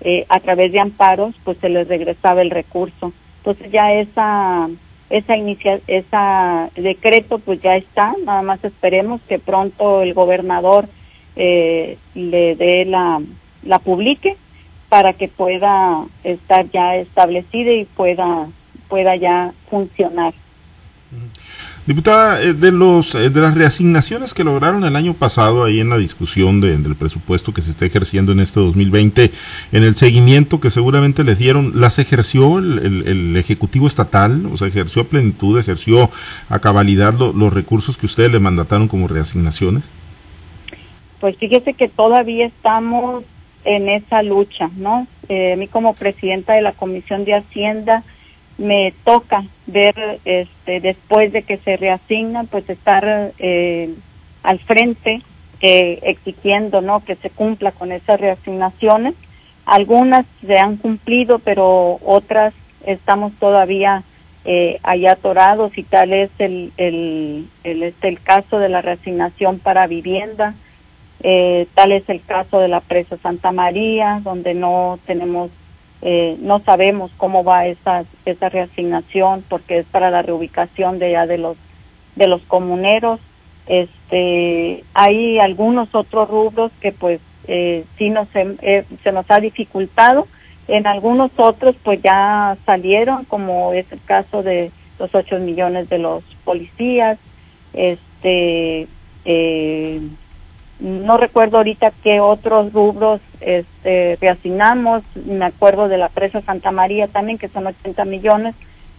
eh, 0.00 0.24
a 0.28 0.40
través 0.40 0.72
de 0.72 0.80
amparos, 0.80 1.34
pues 1.44 1.58
se 1.58 1.68
les 1.68 1.88
regresaba 1.88 2.42
el 2.42 2.50
recurso. 2.50 3.12
Entonces 3.38 3.70
ya 3.70 3.92
esa, 3.92 4.68
esa 5.10 5.36
inicia, 5.36 5.80
esa 5.86 6.70
decreto 6.74 7.38
pues 7.38 7.60
ya 7.60 7.76
está, 7.76 8.14
nada 8.24 8.42
más 8.42 8.64
esperemos 8.64 9.20
que 9.28 9.38
pronto 9.38 10.02
el 10.02 10.14
gobernador 10.14 10.88
eh, 11.36 11.98
le 12.14 12.56
dé 12.56 12.84
la, 12.84 13.20
la 13.64 13.78
publique 13.78 14.36
para 14.88 15.12
que 15.12 15.28
pueda 15.28 16.04
estar 16.24 16.70
ya 16.70 16.96
establecida 16.96 17.72
y 17.72 17.84
pueda, 17.84 18.48
pueda 18.88 19.16
ya 19.16 19.52
funcionar. 19.68 20.34
Diputada, 21.84 22.40
eh, 22.40 22.52
de 22.54 22.70
los 22.70 23.16
eh, 23.16 23.28
de 23.28 23.40
las 23.40 23.56
reasignaciones 23.56 24.34
que 24.34 24.44
lograron 24.44 24.84
el 24.84 24.94
año 24.94 25.14
pasado 25.14 25.64
ahí 25.64 25.80
en 25.80 25.90
la 25.90 25.98
discusión 25.98 26.60
del 26.60 26.94
presupuesto 26.94 27.52
que 27.52 27.60
se 27.60 27.70
está 27.72 27.86
ejerciendo 27.86 28.30
en 28.30 28.38
este 28.38 28.60
2020, 28.60 29.32
en 29.72 29.82
el 29.82 29.96
seguimiento 29.96 30.60
que 30.60 30.70
seguramente 30.70 31.24
les 31.24 31.38
dieron, 31.38 31.72
¿las 31.80 31.98
ejerció 31.98 32.58
el, 32.58 33.36
Ejecutivo 33.36 33.88
Estatal? 33.88 34.46
O 34.52 34.56
sea, 34.56 34.68
¿ejerció 34.68 35.02
a 35.02 35.06
plenitud, 35.06 35.58
ejerció 35.58 36.08
a 36.48 36.58
cabalidad 36.60 37.14
los 37.14 37.52
recursos 37.52 37.96
que 37.96 38.06
ustedes 38.06 38.30
le 38.30 38.38
mandataron 38.38 38.86
como 38.86 39.08
reasignaciones? 39.08 39.82
Pues 41.18 41.36
fíjese 41.36 41.74
que 41.74 41.88
todavía 41.88 42.46
estamos 42.46 43.24
en 43.64 43.88
esa 43.88 44.22
lucha, 44.22 44.70
¿no? 44.76 45.08
Eh, 45.28 45.54
a 45.54 45.56
mí 45.56 45.66
como 45.66 45.94
presidenta 45.94 46.54
de 46.54 46.62
la 46.62 46.72
Comisión 46.72 47.24
de 47.24 47.34
Hacienda, 47.34 48.02
me 48.58 48.92
toca 49.04 49.44
ver 49.66 50.20
este 50.24 50.80
después 50.80 51.32
de 51.32 51.42
que 51.42 51.56
se 51.58 51.76
reasignan 51.76 52.46
pues 52.46 52.68
estar 52.68 53.32
eh, 53.38 53.94
al 54.42 54.58
frente 54.58 55.22
eh, 55.60 56.00
exigiendo 56.02 56.80
no 56.80 57.04
que 57.04 57.14
se 57.16 57.30
cumpla 57.30 57.72
con 57.72 57.92
esas 57.92 58.20
reasignaciones. 58.20 59.14
Algunas 59.64 60.26
se 60.44 60.58
han 60.58 60.76
cumplido 60.76 61.38
pero 61.38 61.98
otras 62.04 62.52
estamos 62.84 63.32
todavía 63.38 64.02
eh, 64.44 64.80
ahí 64.82 65.06
atorados 65.06 65.78
y 65.78 65.84
tal 65.84 66.12
es 66.12 66.30
el, 66.38 66.72
el, 66.76 67.48
el, 67.62 67.82
este, 67.84 68.08
el 68.08 68.20
caso 68.20 68.58
de 68.58 68.68
la 68.68 68.82
reasignación 68.82 69.60
para 69.60 69.86
vivienda 69.86 70.54
eh, 71.22 71.68
tal 71.74 71.92
es 71.92 72.08
el 72.08 72.20
caso 72.20 72.58
de 72.58 72.66
la 72.66 72.80
presa 72.80 73.16
Santa 73.18 73.52
María 73.52 74.20
donde 74.24 74.54
no 74.54 74.98
tenemos 75.06 75.50
eh, 76.02 76.36
no 76.40 76.58
sabemos 76.58 77.12
cómo 77.16 77.44
va 77.44 77.66
esa, 77.66 78.04
esa 78.24 78.48
reasignación 78.48 79.44
porque 79.48 79.78
es 79.78 79.86
para 79.86 80.10
la 80.10 80.22
reubicación 80.22 80.98
de 80.98 81.12
ya 81.12 81.26
de 81.26 81.38
los 81.38 81.56
de 82.16 82.26
los 82.26 82.42
comuneros. 82.42 83.20
Este, 83.66 84.84
hay 84.94 85.38
algunos 85.38 85.94
otros 85.94 86.28
rubros 86.28 86.72
que 86.80 86.92
pues 86.92 87.20
eh, 87.46 87.84
sí 87.96 88.10
nos, 88.10 88.28
eh, 88.34 88.84
se 89.02 89.12
nos 89.12 89.30
ha 89.30 89.40
dificultado. 89.40 90.26
En 90.68 90.86
algunos 90.86 91.30
otros 91.36 91.76
pues 91.82 92.00
ya 92.02 92.56
salieron, 92.66 93.24
como 93.24 93.72
es 93.72 93.90
el 93.92 94.00
caso 94.04 94.42
de 94.42 94.70
los 94.98 95.14
8 95.14 95.38
millones 95.38 95.88
de 95.88 95.98
los 95.98 96.22
policías. 96.44 97.18
Este, 97.72 98.86
eh, 99.24 100.00
no 100.82 101.16
recuerdo 101.16 101.56
ahorita 101.58 101.92
qué 102.02 102.18
otros 102.20 102.72
rubros 102.72 103.20
este, 103.40 104.18
reasignamos, 104.20 105.04
me 105.14 105.44
acuerdo 105.44 105.86
de 105.88 105.96
la 105.96 106.08
presa 106.08 106.40
Santa 106.42 106.72
María 106.72 107.06
también, 107.06 107.38
que 107.38 107.46
son 107.48 107.68
80 107.68 108.04
millones, 108.04 108.56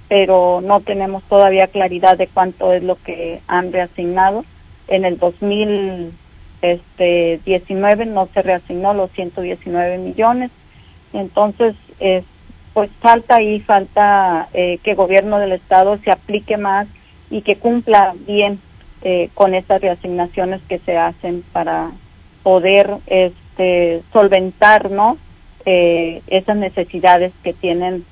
pero 0.07 0.61
no 0.61 0.79
tenemos 0.79 1.23
todavía 1.23 1.67
claridad 1.67 2.17
de 2.17 2.27
cuánto 2.27 2.71
es 2.73 2.83
lo 2.83 2.95
que 2.95 3.41
han 3.47 3.73
reasignado. 3.73 4.45
En 4.87 5.03
el 5.03 5.17
2019 5.17 8.05
no 8.05 8.29
se 8.33 8.41
reasignó 8.41 8.93
los 8.93 9.11
119 9.11 9.97
millones, 9.97 10.51
entonces 11.11 11.75
pues 12.73 12.89
falta 12.99 13.35
ahí, 13.35 13.59
falta 13.59 14.47
eh, 14.53 14.79
que 14.83 14.91
el 14.91 14.97
gobierno 14.97 15.39
del 15.39 15.51
Estado 15.51 15.97
se 15.97 16.11
aplique 16.11 16.57
más 16.57 16.87
y 17.29 17.41
que 17.41 17.57
cumpla 17.57 18.15
bien 18.25 18.59
eh, 19.03 19.29
con 19.33 19.53
estas 19.53 19.81
reasignaciones 19.81 20.61
que 20.67 20.79
se 20.79 20.97
hacen 20.97 21.43
para 21.51 21.91
poder 22.41 22.89
este 23.07 24.01
solventar, 24.11 24.91
¿no? 24.91 25.17
Eh, 25.65 26.21
esas 26.27 26.57
necesidades 26.57 27.33
que 27.43 27.53
tienen 27.53 28.03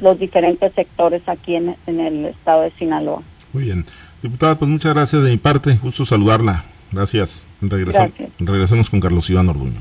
los 0.00 0.18
diferentes 0.18 0.72
sectores 0.74 1.22
aquí 1.26 1.56
en, 1.56 1.76
en 1.86 2.00
el 2.00 2.26
estado 2.26 2.62
de 2.62 2.70
Sinaloa. 2.72 3.22
Muy 3.52 3.64
bien. 3.64 3.84
Diputada, 4.22 4.56
pues 4.56 4.70
muchas 4.70 4.94
gracias 4.94 5.22
de 5.24 5.30
mi 5.30 5.36
parte. 5.36 5.78
Gusto 5.82 6.06
saludarla. 6.06 6.64
Gracias. 6.92 7.46
Regresa, 7.60 8.06
Gracias. 8.06 8.30
Regresemos 8.38 8.90
con 8.90 9.00
Carlos 9.00 9.28
Iván 9.30 9.48
Orduño. 9.48 9.80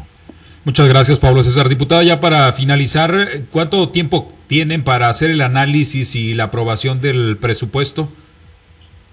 Muchas 0.64 0.88
gracias, 0.88 1.20
Pablo 1.20 1.44
César. 1.44 1.70
Diputada, 1.70 2.04
ya 2.04 2.20
para 2.20 2.52
finalizar, 2.54 3.14
¿cuánto 3.52 3.90
tiempo 3.90 4.32
tienen 4.48 4.84
para 4.84 5.10
hacer 5.10 5.32
el 5.32 5.42
análisis 5.42 6.16
y 6.16 6.34
la 6.34 6.46
aprobación 6.46 7.02
del 7.02 7.38
presupuesto? 7.38 8.10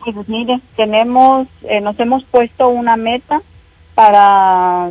Pues 0.04 0.28
mire, 0.28 0.60
tenemos, 0.76 1.48
eh, 1.68 1.80
nos 1.80 1.98
hemos 2.00 2.24
puesto 2.24 2.68
una 2.68 2.96
meta 2.96 3.42
para 3.94 4.90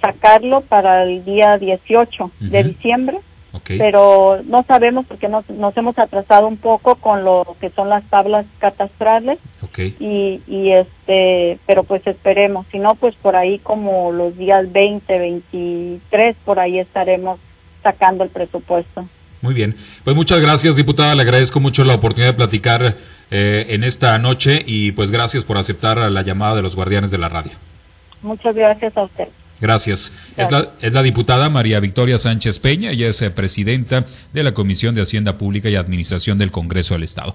sacarlo 0.00 0.60
para 0.62 1.04
el 1.04 1.24
día 1.24 1.58
18 1.58 2.30
de 2.40 2.64
diciembre, 2.64 3.18
Ok. 3.52 3.70
pero 3.78 4.40
no 4.46 4.62
sabemos 4.64 5.06
porque 5.06 5.28
nos, 5.28 5.48
nos 5.48 5.76
hemos 5.76 5.98
atrasado 5.98 6.48
un 6.48 6.56
poco 6.56 6.96
con 6.96 7.24
lo 7.24 7.56
que 7.60 7.70
son 7.70 7.88
las 7.88 8.02
tablas 8.04 8.44
catastrales 8.58 9.38
Ok. 9.62 9.78
y, 10.00 10.42
y 10.46 10.72
este, 10.72 11.58
pero 11.66 11.84
pues 11.84 12.06
esperemos, 12.06 12.66
si 12.72 12.78
no 12.78 12.94
pues 12.96 13.14
por 13.14 13.36
ahí 13.36 13.58
como 13.58 14.10
los 14.10 14.36
días 14.36 14.70
20, 14.72 15.18
23, 15.18 16.36
por 16.44 16.58
ahí 16.58 16.78
estaremos 16.78 17.38
sacando 17.82 18.24
el 18.24 18.30
presupuesto. 18.30 19.06
Muy 19.40 19.54
bien. 19.54 19.74
Pues 20.04 20.14
muchas 20.14 20.40
gracias, 20.40 20.76
diputada. 20.76 21.14
Le 21.16 21.22
agradezco 21.22 21.58
mucho 21.58 21.82
la 21.84 21.96
oportunidad 21.96 22.30
de 22.32 22.36
platicar 22.36 22.94
eh, 23.34 23.66
en 23.70 23.82
esta 23.82 24.18
noche 24.18 24.62
y 24.66 24.92
pues 24.92 25.10
gracias 25.10 25.44
por 25.44 25.56
aceptar 25.56 25.96
la 25.96 26.22
llamada 26.22 26.54
de 26.54 26.60
los 26.60 26.76
guardianes 26.76 27.10
de 27.10 27.16
la 27.16 27.30
radio. 27.30 27.52
Muchas 28.20 28.54
gracias 28.54 28.94
a 28.94 29.04
usted. 29.04 29.28
Gracias. 29.58 30.12
Es 30.36 30.50
la, 30.50 30.72
es 30.80 30.92
la 30.92 31.02
diputada 31.02 31.48
María 31.48 31.78
Victoria 31.78 32.18
Sánchez 32.18 32.58
Peña, 32.58 32.90
ella 32.90 33.06
es 33.06 33.22
eh, 33.22 33.30
presidenta 33.30 34.04
de 34.32 34.42
la 34.42 34.52
Comisión 34.52 34.94
de 34.94 35.02
Hacienda 35.02 35.38
Pública 35.38 35.70
y 35.70 35.76
Administración 35.76 36.36
del 36.36 36.50
Congreso 36.50 36.94
del 36.94 37.04
Estado. 37.04 37.32